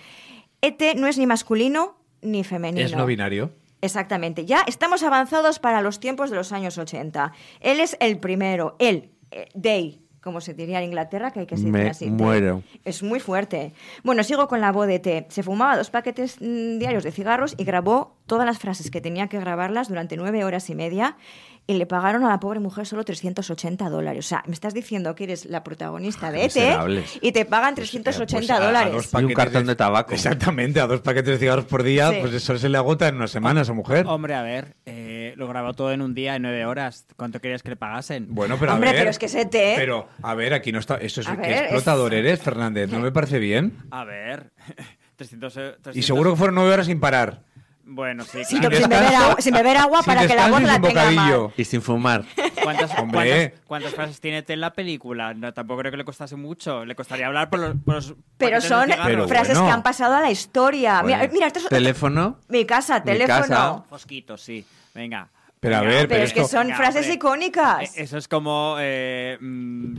[0.62, 2.86] ET no es ni masculino ni femenino.
[2.86, 3.52] es no binario.
[3.82, 4.46] Exactamente.
[4.46, 7.34] Ya estamos avanzados para los tiempos de los años 80.
[7.62, 11.56] Él es el primero, él, eh, Day, como se diría en Inglaterra, que hay que
[11.56, 12.10] Me así.
[12.10, 12.62] Muero.
[12.84, 13.72] Es muy fuerte.
[14.04, 15.26] Bueno, sigo con la voz de T.
[15.30, 19.30] Se fumaba dos paquetes mm, diarios de cigarros y grabó todas las frases que tenía
[19.30, 21.16] que grabarlas durante nueve horas y media
[21.70, 24.26] y le pagaron a la pobre mujer solo 380 dólares.
[24.26, 27.20] O sea, me estás diciendo que eres la protagonista de ET Miserables.
[27.22, 29.10] y te pagan Pues, 380 pues, a- a dólares.
[29.14, 30.14] Y un cartón de tabaco.
[30.14, 32.18] Exactamente, a dos paquetes de cigarros por día, Sí.
[32.22, 34.06] pues eso se le agota en una semana a esa mujer.
[34.08, 37.06] Hombre, a ver, eh, lo grabó todo en un día, en nueve horas.
[37.18, 38.28] ¿Cuánto querías que le pagasen?
[38.30, 39.02] Bueno, pero Hombre, a ver.
[39.02, 40.96] pero es que ese té- Pero, a ver, aquí no está.
[40.96, 42.90] Eso es A que ver, explotador es- eres, Fernández.
[42.90, 43.74] No me parece bien.
[43.92, 44.52] A ver,
[45.18, 47.42] 300, eh, 300 Y seguro que fueron nueve horas sin parar.
[47.90, 48.76] Bueno, sí, Sin, claro.
[48.78, 51.52] Sin beber agua, sin beber agua sin para que la voz la tenga mal.
[51.56, 52.26] Y sin fumar.
[52.62, 53.52] ¿Cuántas, Hombre.
[53.52, 55.34] cuántas- cuántas frases tiene T en la película?
[55.34, 56.84] No, tampoco creo que le costase mucho.
[56.84, 58.90] Le costaría hablar por los, por los Pero son.
[59.06, 59.68] Pero frases bueno.
[59.68, 61.02] que han pasado a la historia.
[61.02, 62.40] Mira, Bueno, mira, esto es Teléfono.
[62.50, 63.40] mi casa, Mi teléfono.
[63.48, 63.84] casa.
[63.90, 64.66] Fosquitos, sí.
[64.94, 65.30] Venga.
[65.60, 67.16] Pero a ver, Pero pero es que son Venga, frases hombre.
[67.16, 67.98] icónicas.
[67.98, 69.98] Eh, Eso es como eh, mm,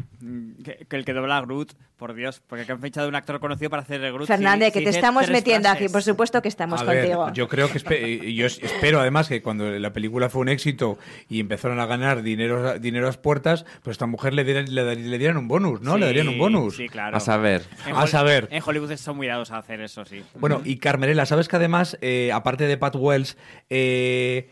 [0.62, 3.40] que, que el que dobla a Groot, por Dios, porque que han fichado un actor
[3.40, 4.28] conocido para hacer el Groot.
[4.28, 5.84] Fernández, que te estamos metiendo frases.
[5.86, 7.32] aquí, por supuesto que estamos A ver, contigo.
[7.32, 10.96] yo creo que espe- yo es- espero además que cuando la película fue un éxito
[11.28, 14.44] y empezaron a ganar dinero, a- dinero a las puertas, pues a esta mujer le
[14.44, 15.98] dieran, le, dieran un bonus, ¿no?
[15.98, 16.76] le darían un bonus.
[16.76, 17.16] Sí, claro.
[17.16, 17.64] A saber.
[17.84, 18.46] En A saber.
[18.52, 20.22] En Hollywood son muy dados a hacer eso, sí.
[20.36, 23.36] Bueno, y Carmerela, ¿sabes que además, eh, aparte de Pat Wells,
[23.70, 24.50] eh,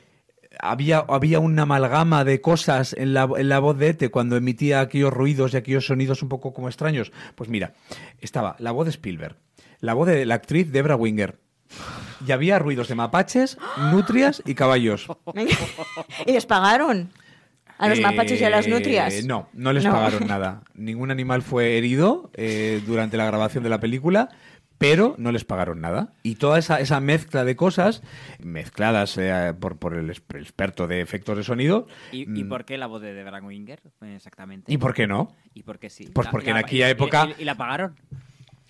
[0.61, 4.81] había, había una amalgama de cosas en la, en la voz de Ete cuando emitía
[4.81, 7.13] aquellos ruidos y aquellos sonidos un poco como extraños?
[7.35, 7.75] Pues mira,
[8.21, 9.37] estaba la voz de Spielberg,
[9.81, 11.39] la voz de la actriz Debra Winger.
[12.27, 13.59] Y había ruidos de mapaches,
[13.91, 15.07] nutrias y caballos.
[16.27, 17.11] ¿Y les pagaron?
[17.79, 19.25] ¿A los Eh, mapaches y a las nutrias?
[19.27, 19.93] No, no les No.
[19.93, 20.63] pagaron nada.
[20.75, 24.31] Ningún animal fue herido eh, durante la grabación de la película,
[24.79, 26.13] pero no les pagaron nada.
[26.23, 28.03] Y toda esa, esa mezcla de cosas,
[28.39, 31.87] mezcladas eh, por, por el, exper- experto de efectos de sonido.
[32.13, 33.81] ¿Y, y mm, por qué la voz de Debra Winger?
[34.03, 34.73] Exactamente.
[34.73, 35.35] ¿Y por qué no?
[35.55, 36.09] ¿Y por qué sí?
[36.13, 37.97] Pues La- porque en la- aquella y- época- ¿Y, y la pagaron?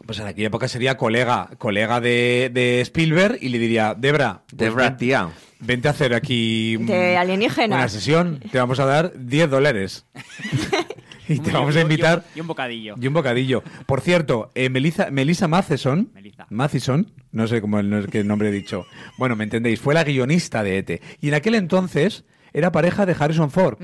[0.05, 4.57] Pues en aquella época sería colega, colega de, de Spielberg y le diría, Debra, pues
[4.59, 5.29] Debra, ven- tía.
[5.59, 7.77] vente a hacer aquí mm, De alienígenas.
[7.77, 10.07] una sesión, te vamos a dar 10 dólares.
[11.35, 12.95] y te vamos a Y un- invitar Y un bocadillo.
[13.01, 13.63] Y un bocadillo.
[13.87, 16.47] Por cierto, eh, Melissa, Melissa Matheson, Melissa.
[16.51, 18.87] Matheson, no sé cómo el, no sé qué nombre he dicho.
[19.19, 21.03] Bueno, me entendéis, fue la guionista de ET.
[21.21, 23.79] Y en aquel entonces era pareja de Harrison Ford.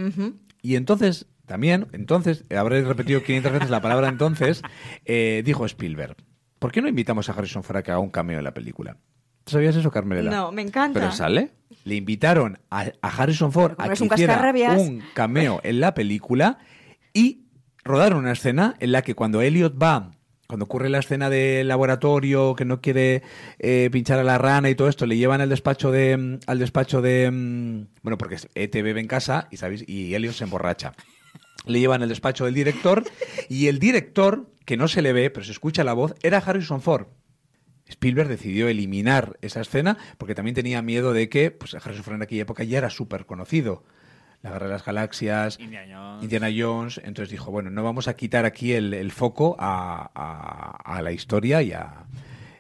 [0.62, 4.62] Y entonces, también, entonces, eh, habré repetido 500 veces la palabra entonces,
[5.05, 6.16] eh, dijo Spielberg,
[6.59, 8.96] ¿por qué no invitamos a Harrison Ford a que haga un cameo en la película?
[9.44, 10.31] ¿Sabías eso, Carmela?
[10.31, 11.00] No, me encanta.
[11.00, 11.50] ¿Pero sale?
[11.85, 16.59] le invitaron a, a Harrison Ford a que un hiciera un cameo en la película
[17.12, 17.46] y
[17.85, 20.12] rodaron una escena en la que cuando Elliot va,
[20.53, 23.22] cuando ocurre la escena del laboratorio que no quiere
[23.59, 26.59] eh, pinchar a la rana y todo esto, le llevan al despacho de mm, al
[26.59, 30.92] despacho de mm, bueno porque ET bebe en casa y sabéis y Elliot se emborracha.
[31.64, 33.03] Le llevan al despacho del director
[33.48, 36.83] y el director que no se le ve pero se escucha la voz era Harrison
[36.83, 37.07] Ford.
[37.88, 42.22] Spielberg decidió eliminar esa escena porque también tenía miedo de que pues, Harrison Ford en
[42.22, 43.85] aquella época ya era súper conocido.
[44.42, 46.22] La Guerra de las Galaxias, Indiana Jones.
[46.24, 46.98] Indiana Jones.
[47.05, 51.12] Entonces dijo, bueno, no vamos a quitar aquí el, el foco a, a- a la
[51.12, 52.07] historia y a,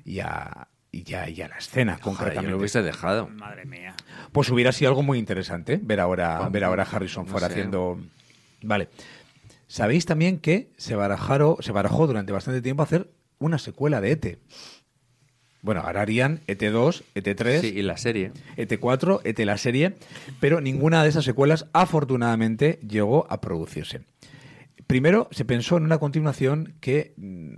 [0.04, 2.50] y a, y ya- y a la escena, yo concretamente.
[2.50, 3.26] lo hubiese dejado.
[3.28, 3.94] Madre mía.
[4.30, 7.40] Pues hubiera sido algo muy interesante ver ahora, Pues, ver ahora a Harrison no Ford
[7.42, 7.46] sé.
[7.46, 7.98] haciendo.
[8.62, 8.88] Vale.
[9.66, 14.38] Sabéis también que se barajó, se barajó durante bastante tiempo hacer una secuela de ET.
[15.62, 18.32] Bueno, ahora harían E ET2, ET3, Sí, y la serie.
[18.56, 19.94] ET4, ET la serie,
[20.40, 24.02] pero ninguna de esas secuelas afortunadamente llegó a producirse.
[24.88, 27.52] Primero se pensó en una continuación que mm,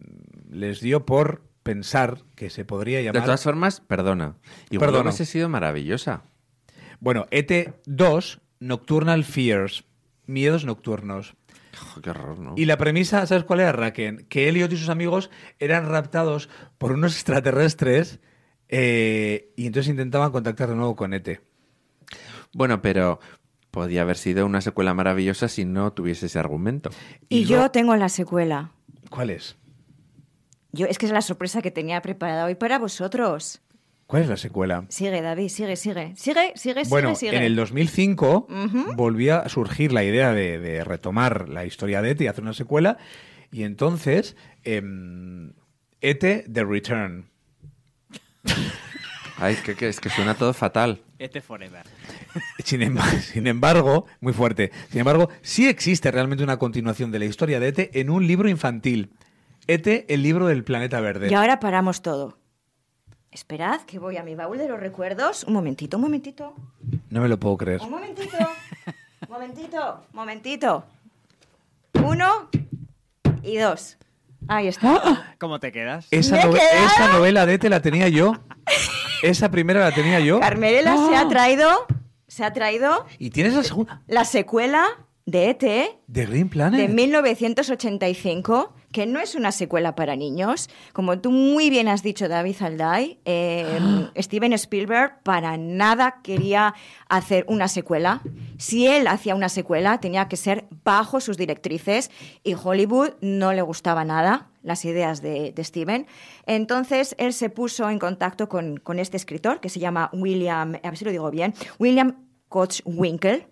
[0.50, 4.36] les dio por pensar que se podría De llamar todas formas, perdona.
[4.70, 5.08] Igual Perdono.
[5.08, 6.24] hubiese sido maravillosa.
[7.00, 9.84] Bueno, ET2, Nocturnal Fears,
[10.26, 11.34] Miedos Nocturnos.
[12.02, 12.54] Qué horror, ¿no?
[12.56, 14.26] Y la premisa, ¿sabes cuál era, Raken?
[14.28, 18.20] Que Elliot y sus amigos eran raptados por unos extraterrestres
[18.68, 21.40] eh, y entonces intentaban contactar de nuevo con ET.
[22.52, 23.20] Bueno, pero
[23.70, 26.90] podía haber sido una secuela maravillosa si no tuviese ese argumento.
[27.28, 28.70] Y, Y yo lo- tengo la secuela.
[29.10, 29.56] ¿Cuál es?
[30.72, 33.60] Yo, es que es la sorpresa que tenía preparada hoy para vosotros.
[34.14, 34.84] ¿Cuál es la secuela?
[34.90, 36.12] Sigue, David, sigue, sigue.
[36.14, 37.36] Sigue, sigue, bueno, sigue, sigue.
[37.36, 38.94] en el 2005 Ujú.
[38.94, 42.52] volvía a surgir la idea de, de retomar la historia de ET y hacer una
[42.52, 42.96] secuela.
[43.50, 45.52] Y entonces, em,
[46.00, 47.24] ET The Return.
[49.38, 51.00] Ay, que, que- es que suena todo fatal.
[51.18, 51.82] Este Forever.
[52.64, 54.70] Sin embargo, sin embargo, muy fuerte.
[54.90, 58.48] Sin embargo, sí existe realmente una continuación de la historia de ET en un libro
[58.48, 59.10] infantil.
[59.66, 61.30] ET, el libro del planeta verde.
[61.32, 62.38] Y ahora paramos todo.
[63.34, 65.42] Esperad, que voy a mi baúl de los recuerdos.
[65.42, 66.54] Un momentito, un momentito.
[67.10, 67.80] No me lo puedo creer.
[67.82, 68.36] Un momentito.
[69.28, 70.84] momentito, momentito.
[71.94, 72.48] Uno
[73.42, 73.98] y dos.
[74.46, 75.34] Ahí está.
[75.38, 76.06] ¿Cómo te quedas?
[76.12, 78.34] Esa, esa novela de ET la tenía yo.
[79.24, 80.38] Esa primera la tenía yo.
[80.38, 81.22] Carmela se ¡Ah!
[81.22, 81.68] ha traído,
[82.28, 84.00] se ha traído Y tienes la segunda.
[84.06, 84.86] la secuela
[85.26, 85.62] de ET
[86.06, 86.78] De Green Planet.
[86.80, 90.70] de 1985 que no es una secuela para niños.
[90.92, 96.76] Como tú muy bien has dicho, David Alday, eh, Steven Spielberg para nada quería
[97.08, 98.22] hacer una secuela.
[98.56, 102.12] Si él hacía una secuela, tenía que ser bajo sus directrices
[102.44, 106.06] y Hollywood no le gustaba nada las ideas de, de Steven.
[106.46, 110.90] Entonces él se puso en contacto con, con este escritor que se llama William, a
[110.90, 112.14] ver si lo digo bien, William
[112.48, 113.48] Kochwinkel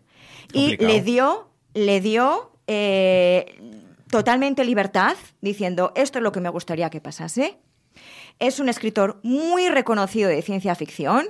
[0.52, 0.92] y Complicado.
[0.92, 3.81] le dio, le dio eh,
[4.12, 7.58] totalmente libertad, diciendo esto es lo que me gustaría que pasase.
[8.38, 11.24] Es un escritor muy reconocido de ciencia ficción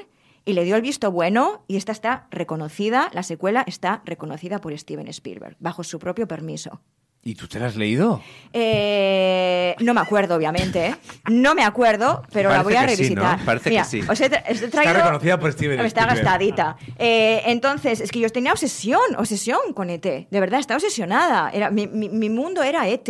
[0.44, 4.76] y le dio el visto bueno y esta está reconocida, la secuela está reconocida por
[4.76, 6.80] Steven Spielberg, bajo su propio permiso.
[7.24, 8.20] ¿Y tú te la has leído?
[8.52, 10.86] Eh, no me acuerdo, obviamente.
[10.86, 10.94] ¿eh?
[11.30, 13.38] No me acuerdo, pero la Parece voy a que sí, revisitar.
[13.38, 13.44] ¿no?
[13.44, 14.00] Parece que Mira, sí.
[14.08, 14.94] Os he, tra- os he traído...
[14.94, 16.24] reconocida por Steven Está Spielberg.
[16.24, 16.76] gastadita.
[16.98, 20.02] Eh, entonces, es que yo tenía obsesión, obsesión con ET.
[20.04, 21.50] De verdad, estaba obsesionada.
[21.50, 23.08] Era, mi, mi- mi mundo era ET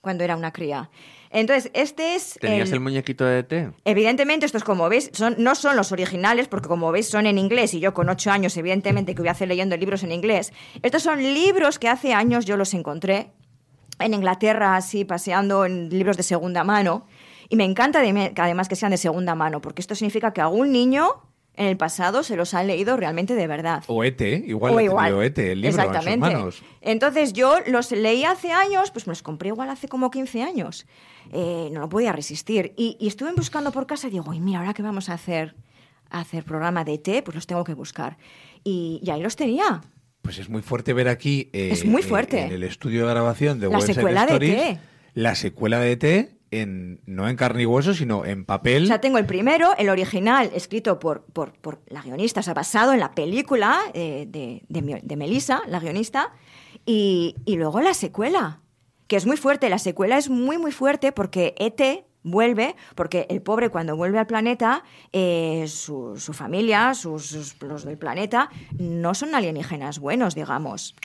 [0.00, 0.90] cuando era una cría.
[1.30, 2.36] Entonces, este es...
[2.40, 3.70] ¿Tenías el muñequito de té?
[3.84, 7.74] Evidentemente, estos, como veis, son, no son los originales, porque como veis, son en inglés,
[7.74, 10.52] y yo con ocho años, evidentemente, que voy a hacer leyendo libros en inglés.
[10.82, 13.32] Estos son libros que hace años yo los encontré
[13.98, 17.06] en Inglaterra, así, paseando en libros de segunda mano.
[17.48, 20.40] Y me encanta de- que además que sean de segunda mano, porque esto significa que
[20.40, 21.08] algún niño
[21.56, 23.84] en el pasado se los ha leído realmente de verdad.
[23.86, 25.22] O ET, igual O igual.
[25.22, 26.18] ET, el libro en sus Exactamente.
[26.34, 26.62] manos.
[26.80, 30.84] Entonces yo los leí hace años, pues me los compré igual hace como 15 años.
[31.32, 32.72] Eh, no lo podía resistir.
[32.76, 35.54] Y, y estuve buscando por casa y digo, y mira, ahora que vamos a hacer,
[36.10, 38.16] a hacer programa de té, pues los tengo que buscar.
[38.64, 39.80] Y, y ahí los tenía.
[40.24, 41.50] Pues es muy fuerte ver aquí.
[41.52, 42.40] eh, Es muy eh, fuerte.
[42.40, 44.78] en el estudio de grabación de La secuela de Stories, ET.
[45.12, 48.84] La secuela de ET, en, no en carne y hueso, sino en papel.
[48.84, 52.54] O sea, tengo el primero, el original, escrito por, por, por la guionista, o sea,
[52.54, 56.32] basado en la película eh, de, de, de Melissa, la guionista,
[56.86, 58.60] y, y luego la secuela,
[59.06, 59.68] que es muy fuerte.
[59.68, 64.26] La secuela es muy, muy fuerte porque ET vuelve, porque el pobre cuando vuelve al
[64.26, 64.82] planeta,
[65.12, 70.96] eh, su, su familia, sus, sus- los del planeta, no son alienígenas buenos, digamos.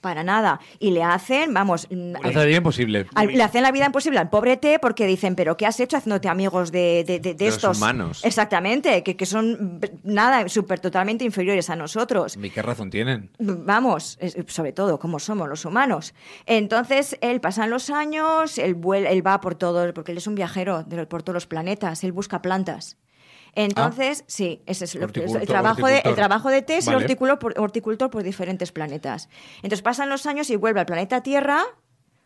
[0.00, 0.60] Para nada.
[0.78, 1.86] Y le hacen, vamos...
[1.90, 3.06] mm, Hace la vida imposible.
[3.14, 5.96] al- le hacen la vida imposible al pobre T porque dicen, pero ¿qué has hecho
[5.98, 7.76] haciéndote amigos de, de- de- de De los estos?
[7.76, 8.24] humanos.
[8.24, 12.38] Exactamente, que, que son b- nada, súper totalmente inferiores a nosotros.
[12.42, 13.30] ¿Y qué razón tienen?
[13.38, 16.14] Vamos, es- sobre todo, como somos los humanos.
[16.46, 20.34] Entonces, él pasan los años, él, vuel- él va por todo, porque él es un
[20.34, 22.96] viajero de, por todos los planetas, él busca plantas.
[23.54, 26.94] Entonces, sí, ese es lo que- el, trabajo de, el trabajo de T es el
[26.94, 27.04] Vale.
[27.04, 29.28] horticultor por, horticultor por diferentes planetas.
[29.56, 31.62] Entonces pasan los años y vuelve al planeta Tierra,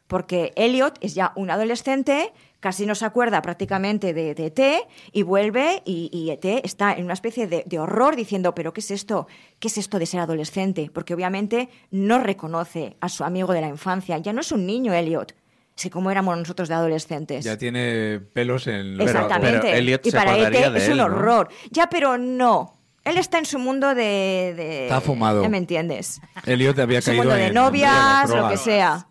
[0.06, 5.22] porque Elliot es ya un adolescente, casi no se acuerda prácticamente de, de ET, y
[5.22, 8.90] vuelve y, y ET está en una especie de, de horror diciendo, pero ¿qué es
[8.90, 9.26] esto?
[9.60, 10.90] ¿Qué es esto de ser adolescente?
[10.92, 14.92] Porque obviamente no reconoce a su amigo de la infancia, ya no es un niño
[14.92, 15.34] Elliot,
[15.76, 17.44] que como éramos nosotros de adolescentes.
[17.44, 19.60] Ya tiene pelos en los Exactamente.
[19.62, 21.04] pero Elliot y se para acordaría ET de es él, un ¿no?
[21.04, 21.48] horror.
[21.70, 22.80] Ya, pero no.
[23.04, 24.54] Él está en su mundo de...
[24.56, 25.42] de- Está fumado.
[25.42, 26.20] Ya me entiendes.
[26.46, 29.06] Elliot había Su caído mundo de en- novias, en lo que sea.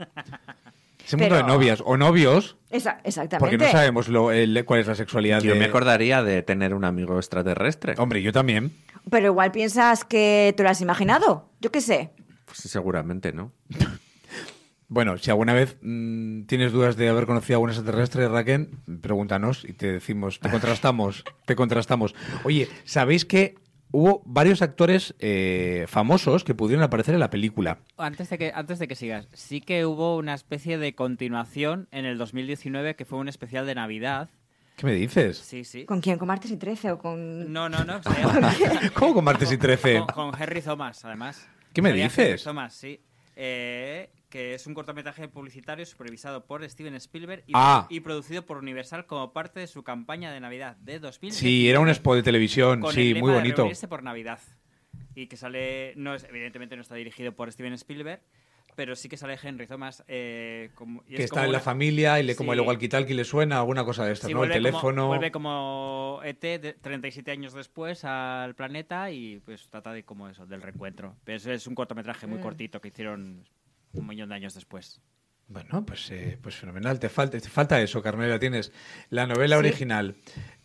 [1.06, 3.38] Ese mundo de Pero- novias o novios, Esa- exactamente.
[3.39, 5.60] porque no sabemos lo- el- cuál es la sexualidad Yo de...
[5.60, 7.93] me acordaría de tener un amigo extraterrestre.
[7.97, 8.73] Hombre, yo también.
[9.12, 11.49] Pero igual piensas que te lo has imaginado.
[11.60, 12.12] Yo qué sé.
[12.45, 13.52] Pues seguramente, ¿no?
[14.93, 18.69] Bueno, si alguna vez mm, tienes dudas de haber conocido a un extraterrestre, Raquel,
[19.01, 22.13] pregúntanos y te decimos, te contrastamos, te contrastamos.
[22.43, 23.56] Oye, ¿sabéis que
[23.89, 27.79] hubo varios actores eh, famosos que pudieron aparecer en la película?
[27.97, 32.06] Antes de, que, antes de que sigas, sí que hubo una especie de continuación en
[32.06, 34.29] el 2019 que fue un especial de Navidad.
[34.75, 35.39] ¿Qué me dices?
[35.39, 35.86] Sí, sí.
[35.86, 36.19] ¿Con quién?
[36.19, 37.51] ¿Con Martes y 13 o con...?
[37.51, 37.99] No, no, no.
[38.93, 40.03] ¿Cómo con martes y 13?
[40.13, 41.47] con, con Henry Thomas, además.
[41.73, 42.19] ¿Qué me dices?
[42.19, 42.99] Henry Thomas, sí.
[43.36, 47.88] Eh, que es un cortometraje publicitario supervisado por Steven Spielberg y, Ah.
[47.89, 51.32] y producido por Universal como parte de su campaña de Navidad de 2000.
[51.34, 53.58] Sí, era un spot de televisión, con sí, el muy de bonito.
[53.58, 54.39] reunirse por Navidad.
[55.15, 58.22] Y que sale, no es, evidentemente no está dirigido por Steven Spielberg,
[58.75, 60.03] pero sí que sale Henry Thomas.
[60.07, 62.59] eh, como, y Que es está como en la una- familia y le como Sí.
[62.59, 64.43] el walkie-talkie le suena, alguna cosa de estas, Sí, ¿no?
[64.43, 65.07] El vuelve como- teléfono.
[65.07, 70.45] vuelve como ET de 37 años después al planeta y pues trata de como eso,
[70.45, 71.15] del reencuentro.
[71.23, 73.43] Pero eso es un cortometraje muy cortito que hicieron
[73.93, 75.01] un millón de años después.
[75.48, 77.00] Bueno, pues, eh, pues fenomenal.
[77.00, 78.39] Te falta, te falta eso, Carmela.
[78.39, 78.71] Tienes
[79.10, 79.60] la novela Sí.
[79.60, 80.15] original,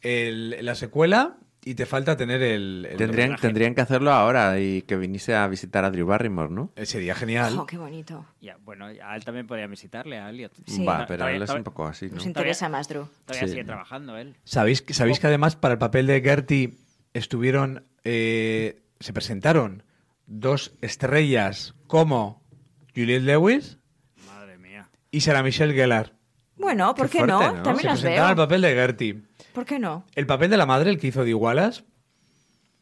[0.01, 2.87] el- la secuela y te falta tener el...
[2.91, 3.43] el Tendrían, doblaje.
[3.47, 6.73] tendrían que hacerlo ahora y que viniese a visitar a Drew Barrymore, ¿no?
[6.77, 7.59] Eh, Sería genial.
[7.59, 8.25] Oh, qué bonito.
[8.41, 10.53] Ya, bueno, a él también podría visitarle, a Elliot.
[10.67, 10.85] Sí.
[10.85, 12.15] Va, pero todavía- él es un poco así, ¿no?
[12.17, 13.07] Nos interesa más, Drew.
[13.27, 13.53] Todavía Sí.
[13.53, 14.37] sigue trabajando él.
[14.45, 16.79] ¿Sabéis, que- ¿Sabéis que además para el papel de Gertie
[17.13, 19.83] estuvieron, eh, se presentaron
[20.27, 22.43] dos estrellas como
[22.95, 23.79] Juliette Lewis
[24.27, 24.89] Madre mía.
[25.11, 26.15] y Sarah Michelle Gellar?
[26.57, 27.41] Bueno, ¿por qué, fuerte, no?
[27.57, 27.63] ¿no?
[27.63, 28.29] También Se las veo.
[28.31, 29.23] el papel de Gertie.
[29.59, 30.07] ¿Por qué no?
[30.15, 31.83] El papel de la madre, el que hizo de Wallace,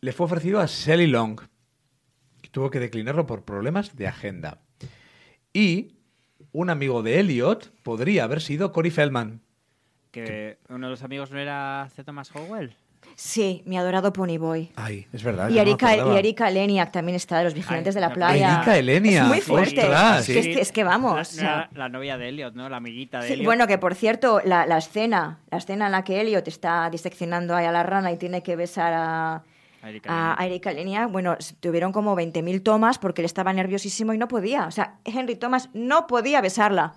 [0.03, 1.41] le fue ofrecido a Shelley Long,
[2.43, 4.61] que tuvo que declinarlo por problemas de agenda.
[5.55, 5.97] Y
[6.53, 9.41] un amigo de Elliot podría haber sido Corey Feldman.
[10.11, 12.05] Que uno de los amigos no era C.
[12.05, 12.77] Thomas Howell.
[13.19, 14.73] Sí, mi adorado Ponyboy.
[14.77, 15.49] Ay, es verdad.
[15.49, 16.15] Y no Erika, acordaba.
[16.15, 18.55] y Erika Leniak también está de los vigilantes Ay, de la la- playa.
[18.57, 19.81] Erika Elenia, Es muy fuerte.
[19.81, 21.15] Es, que, es que- es que vamos.
[21.15, 22.69] La, o sea, la- la novia de Elliot, ¿no?
[22.69, 23.47] La amiguita de sí, Elliot.
[23.47, 27.57] bueno, que por cierto, la, la escena, la escena en la que Elliot está diseccionando
[27.57, 29.43] ahí a la rana y tiene que besar a,
[29.83, 30.41] A Erika a, Leniak.
[30.41, 34.67] a Erika Leniak, bueno, tuvieron como 20.000 tomas porque él estaba nerviosísimo y no podía.
[34.67, 36.93] O sea, Henry Thomas no podía besarla.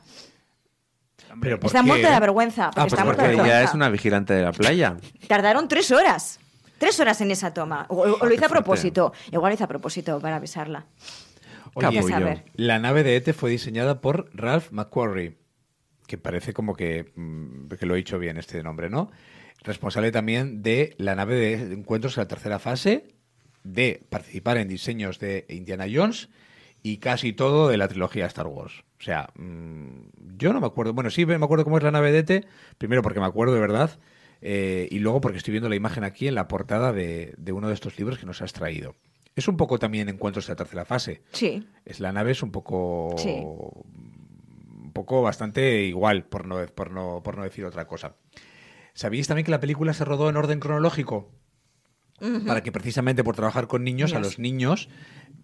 [1.31, 2.65] Hombre, Pero ¿por Está muerta de vergüenza.
[2.71, 4.97] Porque Ah, está pues muerta de Porque porque ella es una vigilante de la playa.
[5.27, 6.39] Tardaron tres horas.
[6.77, 7.85] Tres horas en esa toma.
[7.89, 9.13] O, o lo hice a propósito.
[9.31, 10.85] Igual lo hice a propósito para besarla.
[11.73, 12.45] Oye, saber.
[12.55, 15.37] la nave de ET fue diseñada por Ralph McQuarrie,
[16.07, 19.11] que parece como que, mm, que lo he dicho bien este nombre, ¿no?
[19.61, 23.07] Responsable también de la nave de encuentros en la tercera fase,
[23.63, 26.29] de participar en diseños de Indiana Jones
[26.83, 28.83] y casi todo de la trilogía Star Wars.
[28.99, 30.93] O sea, mm, yo no me acuerdo.
[30.93, 33.59] Bueno, sí me acuerdo cómo es la nave de ET, primero porque me acuerdo de
[33.61, 33.99] verdad,
[34.41, 37.67] eh, y luego porque estoy viendo la imagen aquí en la portada de, de uno
[37.67, 38.95] de estos libros que nos has traído.
[39.35, 41.21] Es un poco también encuentros en la tercera fase.
[41.31, 41.67] Sí.
[41.85, 43.41] Es la nave es un poco Sí.
[43.41, 48.15] un poco bastante igual por no por no por no decir otra cosa.
[48.93, 51.31] ¿Sabíais también que la película se rodó en orden cronológico?
[52.45, 54.89] Para que precisamente por trabajar con niños, a los niños,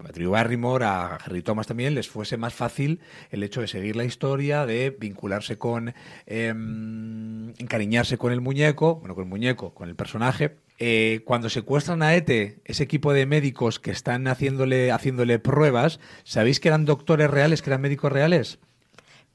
[0.04, 3.00] a Drew Barrymore, a Harry Thomas también, les fuese más fácil
[3.32, 5.94] el hecho de seguir la historia, de vincularse con,
[6.26, 10.58] em, encariñarse con el muñeco, bueno, con el muñeco, con el personaje.
[10.78, 16.60] Eh, cuando secuestran a Ete, ese equipo de médicos que están haciéndole, haciéndole pruebas, ¿sabéis
[16.60, 18.60] que eran doctores reales, que eran médicos reales?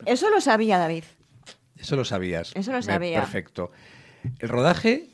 [0.04, 1.04] Eso lo sabía David.
[1.78, 2.52] Eso lo sabías.
[2.54, 3.20] Eso lo Me- sabía.
[3.20, 3.70] Perfecto.
[4.38, 5.06] El rodaje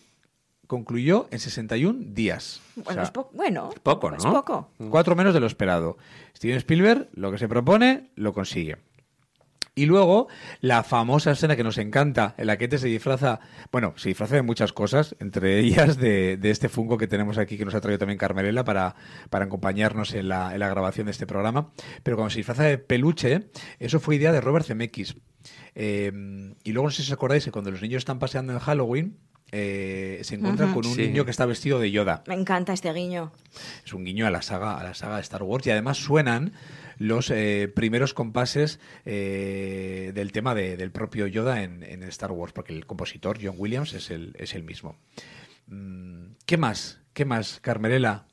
[0.67, 2.61] concluyó en 61 días.
[2.79, 4.33] O Bueno, sea, es po- bueno, poco, es ¿no?
[4.33, 4.71] poco.
[4.91, 5.97] Cuatro menos de lo esperado.
[6.37, 8.77] Steven Spielberg lo que se propone lo consigue.
[9.79, 10.29] Y luego
[10.63, 13.41] la famosa escena que nos encanta, en la que Ete se disfraza,
[13.71, 17.59] bueno, se disfraza de muchas cosas, entre ellas de, de este fungo que tenemos aquí
[17.59, 18.95] que nos ha traído también Carmelela para,
[19.29, 21.73] para acompañarnos en la, en la grabación de este programa.
[22.03, 25.17] Pero cuando se disfraza de peluche, eso fue idea de Robert Zemeckis.
[25.75, 28.59] Eh, y luego no sé si os acordáis que cuando los niños están paseando en
[28.61, 29.19] Halloween,
[29.53, 30.81] eh, se encuentran Ujú.
[30.83, 31.03] con un Sí.
[31.07, 33.33] niño que está vestido de Yoda Me encanta este guiño.
[33.85, 36.53] es un guiño a la saga a la saga de Star Wars y además suenan
[36.99, 42.53] los eh, primeros compases eh, del tema de- del propio Yoda en, en Star Wars
[42.53, 44.97] porque el compositor John Williams es el, es el mismo
[45.69, 47.01] Mm, ¿qué más?
[47.13, 48.27] ¿qué más Carmelela?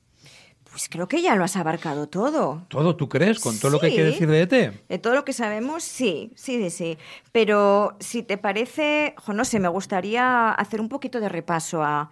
[0.74, 2.65] Pues creo que ya lo has abarcado todo.
[2.67, 4.88] ¿todo tú crees con todo lo que hay que decir de E ET?
[4.89, 6.97] De todo lo que sabemos, sí, sí, sí, sí.
[7.32, 12.09] Pero si te parece, jo, no sé, me gustaría hacer un poquito de repaso a,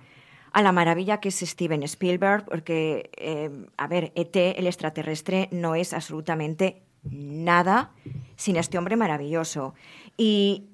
[0.54, 5.74] a la maravilla que es Steven Spielberg, porque, eh, a ver, ET, el extraterrestre, no
[5.74, 7.90] es absolutamente nada
[8.36, 9.74] sin este hombre maravilloso.
[10.18, 10.68] Y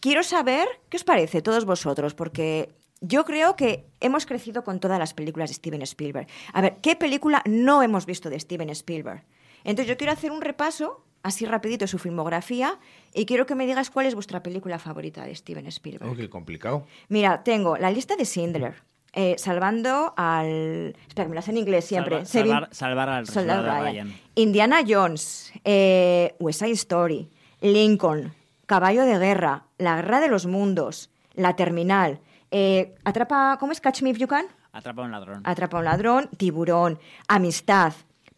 [0.00, 4.98] quiero saber qué os parece, todos vosotros, porque yo creo que hemos crecido con todas
[4.98, 6.26] las películas de Steven Spielberg.
[6.54, 9.22] A ver, ¿qué película no hemos visto de Steven Spielberg?
[9.64, 12.78] Entonces yo quiero hacer un repaso, así rapidito, de su filmografía,
[13.12, 16.10] y quiero que me digas cuál es vuestra película favorita de Steven Spielberg.
[16.10, 16.86] Oh, qué complicado.
[17.08, 18.74] Mira, tengo la lista de Schindler,
[19.12, 20.96] eh, salvando al...
[21.06, 22.24] Espera, que me la sé en inglés siempre.
[22.24, 24.06] Salvar, Saving- salvar, salvar al Soldado soldado Ryan.
[24.08, 24.20] Ryan.
[24.36, 27.28] Indiana Jones, eh, West Side Story,
[27.60, 28.32] Lincoln,
[28.66, 32.20] Caballo de Guerra, La Guerra de los Mundos, La Terminal,
[32.52, 33.80] eh, Atrapa, ¿cómo es?
[33.80, 35.40] Catch Me If You Can, Atrapa a un ladrón.
[35.44, 36.98] Atrapa a un ladrón, Tiburón,
[37.28, 37.92] Amistad,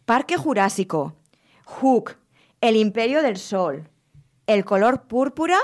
[0.06, 1.14] Parque Jurásico,
[1.64, 2.16] Hook,
[2.60, 3.88] El Imperio del Sol,
[4.46, 5.58] El Color Púrpura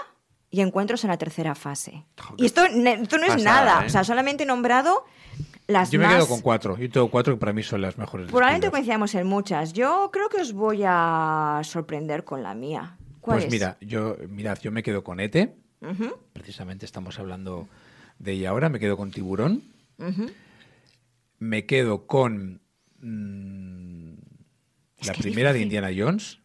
[0.50, 2.04] y Encuentros en la tercera fase.
[2.36, 3.86] Y esto, esto no es Pasada, nada, ¿eh?
[3.86, 5.04] o sea, solamente he nombrado
[5.66, 6.16] las Yo me más...
[6.16, 6.76] quedo con cuatro.
[6.76, 8.26] Yo tengo cuatro que para mí son las mejores.
[8.26, 9.72] de Probablemente coincidamos en muchas.
[9.72, 12.96] Yo creo que os voy a sorprender con la mía.
[13.20, 13.50] ¿Cuál Pues es?
[13.52, 15.54] mira, yo, mirad, yo me quedo con ET.
[15.82, 17.68] Ujú, Precisamente estamos hablando
[18.20, 18.68] de ella ahora.
[18.68, 19.64] Me quedo con Tiburón.
[21.38, 22.60] Me quedo con
[23.00, 24.12] mm,
[25.06, 25.60] la primera de.
[25.62, 26.38] Indiana Jones.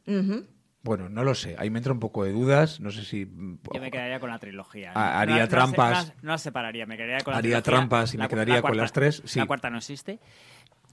[0.81, 1.55] Bueno, no lo sé.
[1.57, 2.79] Ahí me entra un poco de dudas.
[2.79, 3.25] No sé si.
[3.73, 4.91] Yo me quedaría con la trilogía.
[4.95, 5.89] Ah, No- haría no trampas.
[6.07, 7.79] No, las- no separaría, me quedaría con la Haría trilogía.
[7.79, 9.39] trampas y me La cu- quedaría la con cuarta- las tres, sí.
[9.39, 10.19] La cuarta no existe.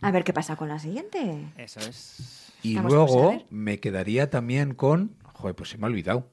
[0.01, 1.53] A ver qué pasa con la siguiente.
[1.57, 2.53] Eso es.
[2.63, 5.15] Y Estamos luego me quedaría también con.
[5.35, 6.29] Joder, pues se me ha olvidado.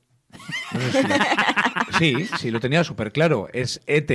[0.74, 1.08] No sé si
[2.00, 3.48] sí, sí, lo tenía súper claro.
[3.54, 4.10] Es ET.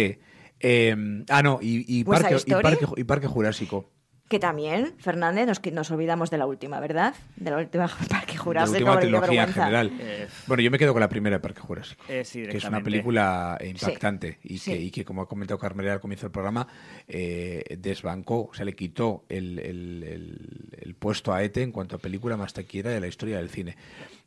[0.60, 0.96] eh,
[1.28, 3.90] ah, no, y, parque, y, parque, y Parque Jurásico.
[4.26, 7.14] Que también, Fernández, nos, nos olvidamos de la última, ¿verdad?
[7.36, 8.78] De la última Parque Jurásico.
[8.80, 9.92] la última trilogía en general.
[10.00, 12.02] Eh, bueno, yo me quedo con la primera de Parque Jurásico.
[12.08, 14.70] Eh, sí, que es una película impactante y, Sí.
[14.72, 16.66] que, y que, como ha comentado Carmela al comienzo del programa,
[17.06, 21.96] eh, desbancó, o sea, le quitó el, el- el- el puesto a ETE en cuanto
[21.96, 23.76] a película más taquillera de la historia del cine.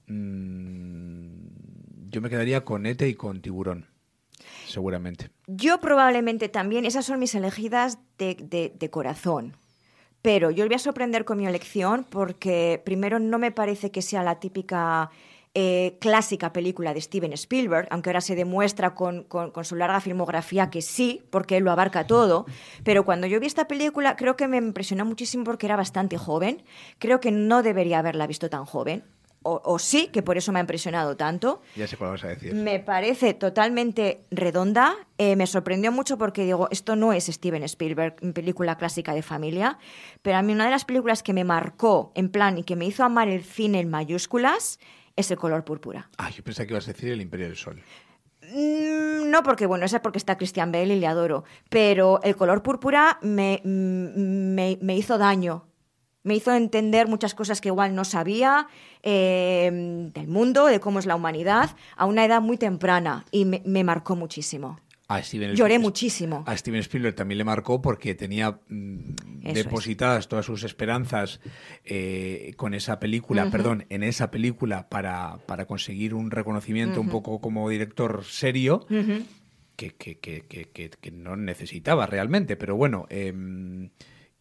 [0.07, 3.85] Mm, yo me quedaría con ETE y con Tiburón,
[4.67, 5.29] seguramente.
[5.47, 9.55] Yo probablemente también, esas son mis elegidas de, de- corazón.
[10.21, 14.01] Pero yo le voy a sorprender con mi elección porque primero no me parece que
[14.01, 15.09] sea la típica
[15.53, 20.01] eh, clásica película de Steven Spielberg, aunque ahora se demuestra con, con- con su larga
[20.01, 22.45] filmografía que sí, porque él lo abarca todo.
[22.83, 26.63] Pero cuando yo vi esta película creo que me impresionó muchísimo porque era bastante joven.
[26.99, 29.03] Creo que no debería haberla visto tan joven.
[29.47, 31.61] O, o sí, que por eso me ha impresionado tanto.
[31.75, 32.53] Ya sé cuál vas a decir.
[32.53, 34.95] Me parece totalmente redonda.
[35.17, 39.77] Eh, me sorprendió mucho porque digo, esto no es Steven Spielberg, película clásica de familia.
[40.21, 42.85] Pero a mí una de las películas que me marcó en plan y que me
[42.85, 44.79] hizo amar el cine en mayúsculas
[45.15, 46.09] es El color púrpura.
[46.17, 47.81] Ah, yo pensé que ibas a decir El Imperio del Sol.
[48.43, 51.43] Mm, No porque, bueno, esa es porque está Christian Bale y le adoro.
[51.69, 55.65] Pero el color púrpura me, mm, me, me hizo daño.
[56.27, 58.67] Me hizo entender muchas cosas que igual no sabía
[59.01, 63.25] eh, del mundo, de cómo es la humanidad, a una edad muy temprana.
[63.31, 64.79] Y me, me marcó muchísimo.
[65.09, 66.43] A Steven Lloré muchísimo.
[66.45, 68.97] A Steven Spielberg también le marcó porque tenía mm,
[69.53, 71.39] depositadas todas sus esperanzas
[71.85, 77.39] eh, con esa película, perdón, en esa película para, para conseguir un reconocimiento un poco
[77.39, 78.85] como director serio
[79.77, 83.91] que- que- que- que no necesitaba realmente, pero bueno, em,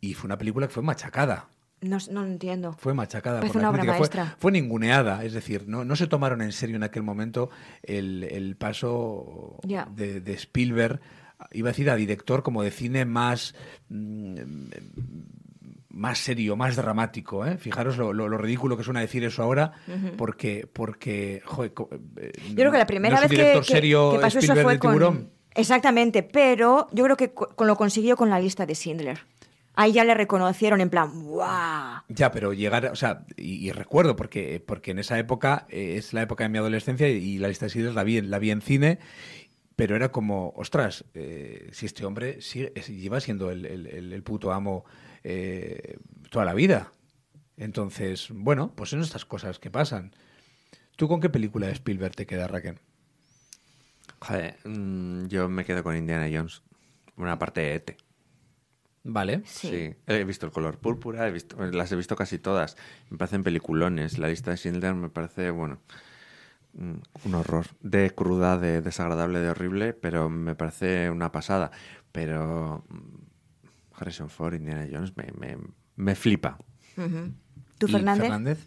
[0.01, 1.49] y fue una película que fue machacada.
[1.83, 2.73] No, no lo entiendo.
[2.79, 4.37] Fue machacada Parece por la una crítica, fue- maestra.
[4.39, 7.51] Fue, ninguneada, es decir, no, no se tomaron en serio en aquel momento
[7.83, 9.59] el, el paso
[9.95, 11.01] de, de Spielberg,
[11.53, 13.55] iba a decir a director como de cine más
[13.91, 14.37] mm,
[15.91, 17.47] más serio, más dramático.
[17.47, 17.57] ¿eh?
[17.59, 19.73] Fijaros lo, lo- lo ridículo que suena decir eso ahora,
[20.17, 21.73] porque, porque joder,
[22.19, 24.73] eh, Yo creo que la primera no vez que, serio que pasó eso Spielberg fue
[24.75, 25.17] de Tiburón.
[25.17, 25.31] con...
[25.55, 27.33] Exactamente, pero yo creo que
[27.65, 29.21] lo consiguió con la lista de Schindler.
[29.77, 32.01] Ahí ya le reconocieron en plan, ¡guau!
[32.09, 36.13] Ya, pero llegar, o sea, y, y recuerdo, porque, porque en esa época eh, es
[36.15, 38.51] la época de mi adolescencia y la lista de Sidres la vi, en- la vi
[38.51, 38.99] en cine,
[39.77, 44.13] pero era como, ostras, eh, si este hombre sigue- es- lleva siendo el, el- el-
[44.15, 44.85] el puto amo
[45.25, 45.99] eh,
[46.31, 46.93] toda la vida.
[47.59, 50.13] Entonces, bueno, pues son estas cosas que pasan.
[50.97, 52.79] ¿Tú con qué película de Spielberg te quedas, Raquel?
[54.21, 56.63] Joder, mm, yo me quedo con Indiana Jones.
[57.17, 57.97] Una parte de ET.
[59.09, 59.43] Vale.
[59.47, 59.95] Sí.
[60.07, 62.77] He visto el color púrpura, he visto, las he visto casi todas.
[63.09, 64.19] Me parecen peliculones.
[64.19, 65.79] La lista de Schindler me parece, bueno,
[66.75, 66.95] mm,
[67.25, 67.67] un horror.
[67.81, 71.71] De cruda, de desagradable, de horrible, pero me parece una pasada.
[72.11, 75.57] Pero mm, Harrison Ford, Indiana Jones, me, me,
[75.95, 76.59] me flipa.
[77.79, 78.59] ¿Tú, ¿Y Fernández?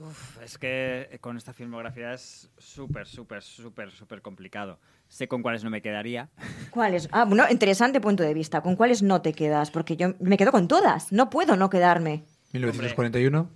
[0.00, 4.78] Uf, es que eh, con esta filmografía es súper, súper, súper, súper complicado.
[5.08, 6.30] Sé con cuáles no me quedaría.
[6.70, 7.08] ¿Cuáles?
[7.12, 8.62] Ah, bueno, interesante punto de vista.
[8.62, 9.70] ¿Con cuáles no te quedas?
[9.70, 11.12] Porque yo me quedo con todas.
[11.12, 12.24] No puedo no quedarme.
[12.52, 13.50] 1941,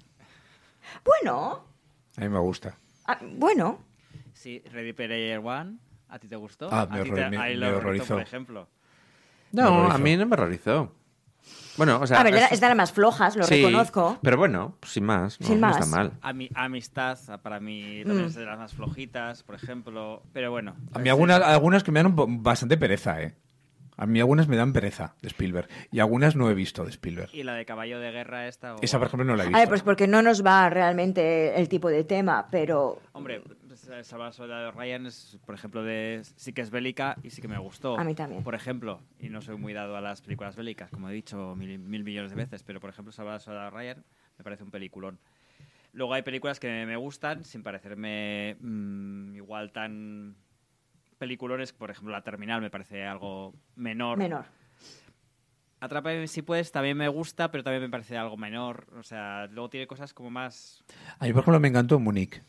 [1.05, 1.65] Bueno,
[2.17, 2.77] a mí me gusta.
[3.07, 3.79] ah, bueno.
[4.35, 5.79] Sí, Ready Player One,
[6.09, 6.69] ¿a ti te gustó?
[6.71, 8.69] Ah, ¿A me ti horror- me- ahí me lo horrorizó, por ejemplo.
[9.53, 9.95] Me No, horrorizó.
[9.95, 10.93] a mí no me horrorizó.
[11.77, 12.21] Bueno, o sea...
[12.21, 14.19] a ver, era- es- es de las más flojas, lo sí, reconozco.
[14.23, 15.41] Pero bueno, sin más.
[15.41, 15.79] No, Sin no más.
[15.79, 16.13] está mal.
[16.23, 18.29] Ami- Amistad, ah, para mí también Mm.
[18.29, 20.23] es de las más flojitas, por ejemplo.
[20.33, 20.75] Pero bueno.
[20.93, 23.35] A mí algunas, algunas que me dan bastante pereza, ¿eh?
[23.97, 25.69] A mí algunas me dan pereza de Spielberg.
[25.93, 27.31] Y algunas no he visto de Spielberg.
[27.33, 28.75] Y la de Caballo de Guerra esta...
[28.75, 29.59] o- Esa, por ejemplo, no la he A visto.
[29.61, 33.43] ver, pues porque no nos va realmente el tipo de tema, pero Hombre,
[34.05, 37.99] Soldado Ryan es, por ejemplo, de sí que es bélica y sí que me gustó.
[37.99, 38.43] A mí también.
[38.43, 41.79] Por ejemplo, y no soy muy dado a las películas bélicas, como he dicho mil,
[41.79, 44.05] mil millones de veces, pero por ejemplo, Soldado Ryan
[44.39, 45.19] me parece un peliculón.
[45.93, 50.37] Luego hay películas que me gustan sin parecerme mm, igual tan
[51.19, 54.19] peliculones, por ejemplo, La Terminal me parece algo menor.
[54.19, 54.47] menor.
[55.81, 58.87] Atrápame si puedes también me gusta, pero también me parece algo menor.
[58.99, 60.83] O sea, luego tiene cosas como más
[61.19, 62.43] A mí, por ejemplo, me encantó Munich.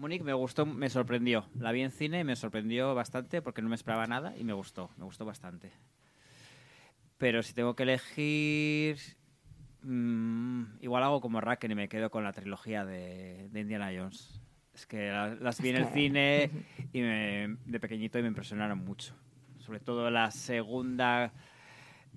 [0.00, 1.44] Múnich me gustó, me sorprendió.
[1.58, 4.54] La vi en cine y me sorprendió bastante porque no me esperaba nada y me
[4.54, 5.70] gustó, me gustó bastante.
[7.18, 8.96] Pero si tengo que elegir,
[9.82, 14.40] mm, igual hago como Raken y me quedo con la trilogía de, de Indiana Jones.
[14.74, 16.50] Es que la- las vi en el cine
[16.94, 19.14] y me- de pequeñito y me impresionaron mucho.
[19.58, 21.30] Sobre todo la segunda,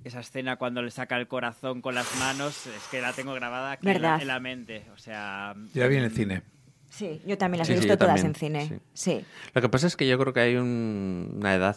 [0.05, 3.71] esa escena cuando le saca el corazón con las manos, es que la tengo grabada
[3.73, 4.85] aquí en la, en la mente.
[4.93, 6.52] O sea, Yo la vi en el mm, cine.
[6.95, 8.79] Sí, yo también las Sí, he visto todas también, en cine.
[8.93, 9.25] Sí.
[9.53, 11.75] Lo que pasa es que yo creo que hay un- una edad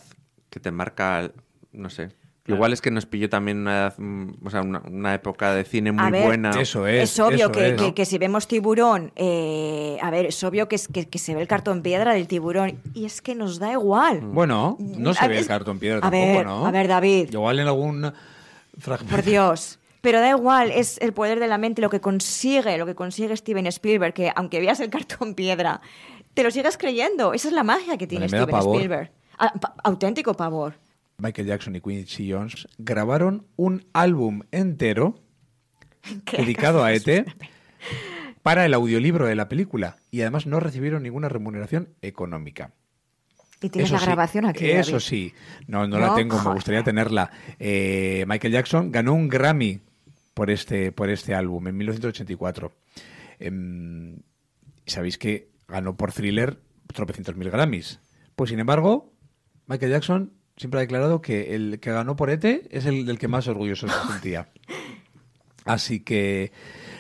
[0.51, 1.31] que te marca,
[1.73, 2.11] no sé,
[2.49, 5.65] Igual es que nos pilló también una, edad, mm, o sea, una, una época de
[5.65, 6.51] cine muy ver, buena.
[6.61, 7.11] Eso es.
[7.11, 7.75] Es, obvio eso que, es.
[7.83, 11.35] que- que si vemos tiburón, eh, a ver, es obvio que, es- que, que se
[11.35, 14.21] ve el cartón piedra del tiburón y es que nos da igual.
[14.21, 16.65] Bueno, no se A ve ver, el cartón piedra a tampoco, ver, ¿no?
[16.67, 17.31] a ver, David.
[17.33, 18.13] Igual en algún
[18.79, 19.17] fragmento.
[19.17, 19.81] Por Dios.
[20.07, 23.37] Pero da igual, es el poder de la mente lo que consigue, lo que consigue
[23.37, 25.81] Steven Spielberg, que aunque veas el cartón piedra,
[26.33, 27.35] te lo sigas creyendo.
[27.35, 28.77] Esa es la magia que tiene Steven pavor.
[28.77, 29.11] Spielberg.
[29.37, 30.75] Pa- auténtico pavor.
[31.19, 35.19] Michael Jackson y Quincy Jones grabaron un álbum entero
[36.25, 36.93] ¿Qué dedicado a?
[36.93, 37.27] ET
[38.45, 42.71] para el audiolibro de la película y además no recibieron ninguna remuneración económica.
[43.61, 44.71] Y tienes Eso la sí, grabación aquí.
[44.71, 45.03] Eso David.
[45.05, 45.35] sí,
[45.67, 47.29] no, no, la tengo, me gustaría tenerla.
[47.59, 49.81] Eh, Michael Jackson ganó un Grammy
[50.37, 52.71] por este, por este álbum en 1984.
[53.39, 54.19] Em,
[54.87, 56.61] Sabéis que ganó por thriller
[56.93, 58.01] tropecientos mil Grammys.
[58.37, 59.15] Pues sin embargo,
[59.67, 63.29] Michael Jackson siempre ha declarado que el que ganó por ET es el del que
[63.29, 64.51] más orgulloso se sentía.
[65.65, 66.53] Así que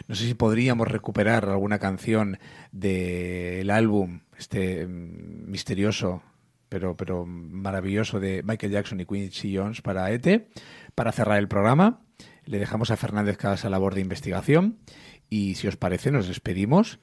[0.09, 2.39] no sé si podríamos recuperar alguna canción
[2.73, 6.23] del álbum, este mm, misterioso,
[6.71, 10.49] pero, pero maravilloso de Michael Jackson y Quincy Jones para ET,
[10.95, 12.01] para cerrar el programa.
[12.47, 14.79] Le dejamos a Fernández cada esa labor de investigación
[15.29, 16.99] y si os parece nos despedimos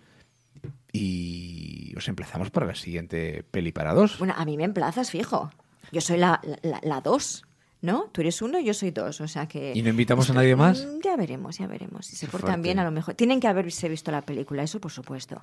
[0.92, 4.18] y os emplazamos para la siguiente peli para dos.
[4.20, 5.52] Bueno, a mí me emplazas, fijo.
[5.92, 7.44] Yo soy la, la, la dos,
[7.82, 8.10] ¿no?
[8.12, 9.74] Tú eres uno, yo soy dos, o sea que...
[9.76, 10.86] ¿Y no invitamos a nadie más?
[10.86, 12.06] Mm, Ya veremos, ya veremos.
[12.06, 13.16] Si se portan bien, a lo mejor.
[13.16, 15.40] Tienen que haberse visto la película, eso por supuesto.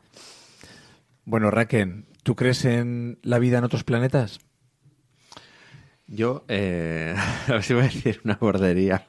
[1.24, 4.40] Bueno, Raquel, ¿tú crees en la vida en otros planetas?
[6.06, 7.14] Yo, eh,
[7.48, 9.04] a ver si voy a decir una bordería.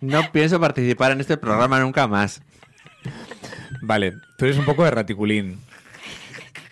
[0.00, 2.42] No pienso participar en este programa nunca más.
[3.82, 5.60] Vale, tú eres un poco de raticulín.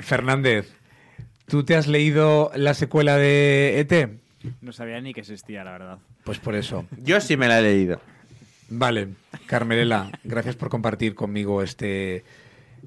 [0.01, 0.72] Fernández,
[1.47, 4.11] ¿tú te has leído la secuela de ET?
[4.61, 5.99] No sabía ni que existía, la verdad.
[6.24, 6.86] Pues por eso.
[7.03, 8.01] Yo sí me la he leído.
[8.68, 9.09] Vale,
[9.47, 12.24] Carmelela, gracias por compartir conmigo este,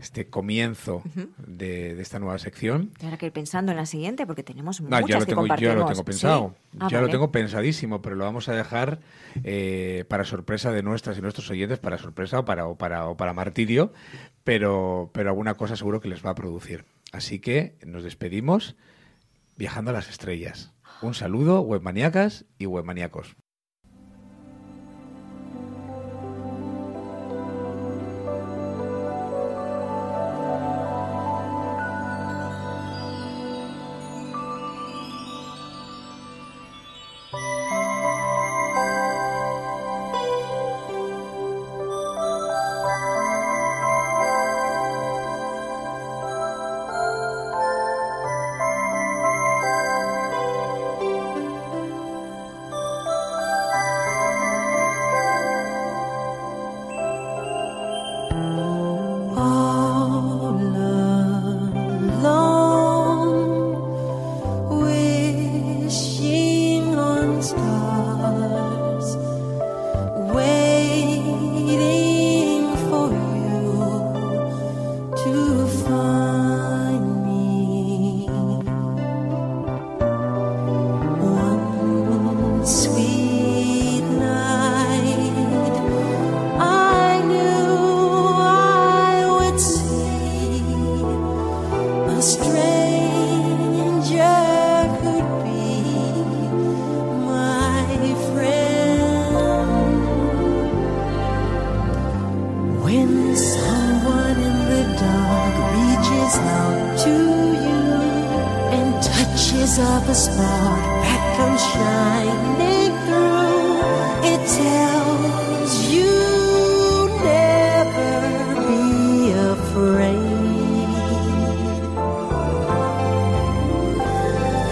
[0.01, 1.03] este comienzo
[1.37, 2.91] de, de esta nueva sección.
[3.03, 5.41] Ahora que ir pensando en la siguiente, porque tenemos No, muchas ya lo que tengo,
[5.41, 5.73] compartimos.
[5.75, 6.55] yo lo tengo pensado.
[6.71, 6.77] ¿Sí?
[6.79, 8.99] Ah, ya lo tengo pensadísimo, pero lo vamos a dejar
[9.43, 13.17] eh, para sorpresa de nuestras y nuestros oyentes, para sorpresa o para, o para, o
[13.17, 13.91] para martirio,
[14.43, 16.85] pero, pero alguna cosa seguro que les va a producir.
[17.11, 18.75] Así que nos despedimos
[19.57, 20.73] viajando a las estrellas.
[21.01, 23.35] Un saludo, webmaníacas y webmaníacos.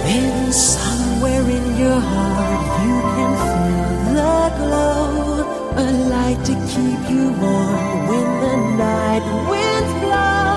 [0.07, 5.07] Then somewhere in your heart you can feel the glow,
[5.75, 8.55] a light to keep you warm when the
[8.85, 10.47] night winds blow.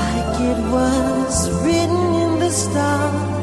[0.00, 3.33] Like it was written in the stars,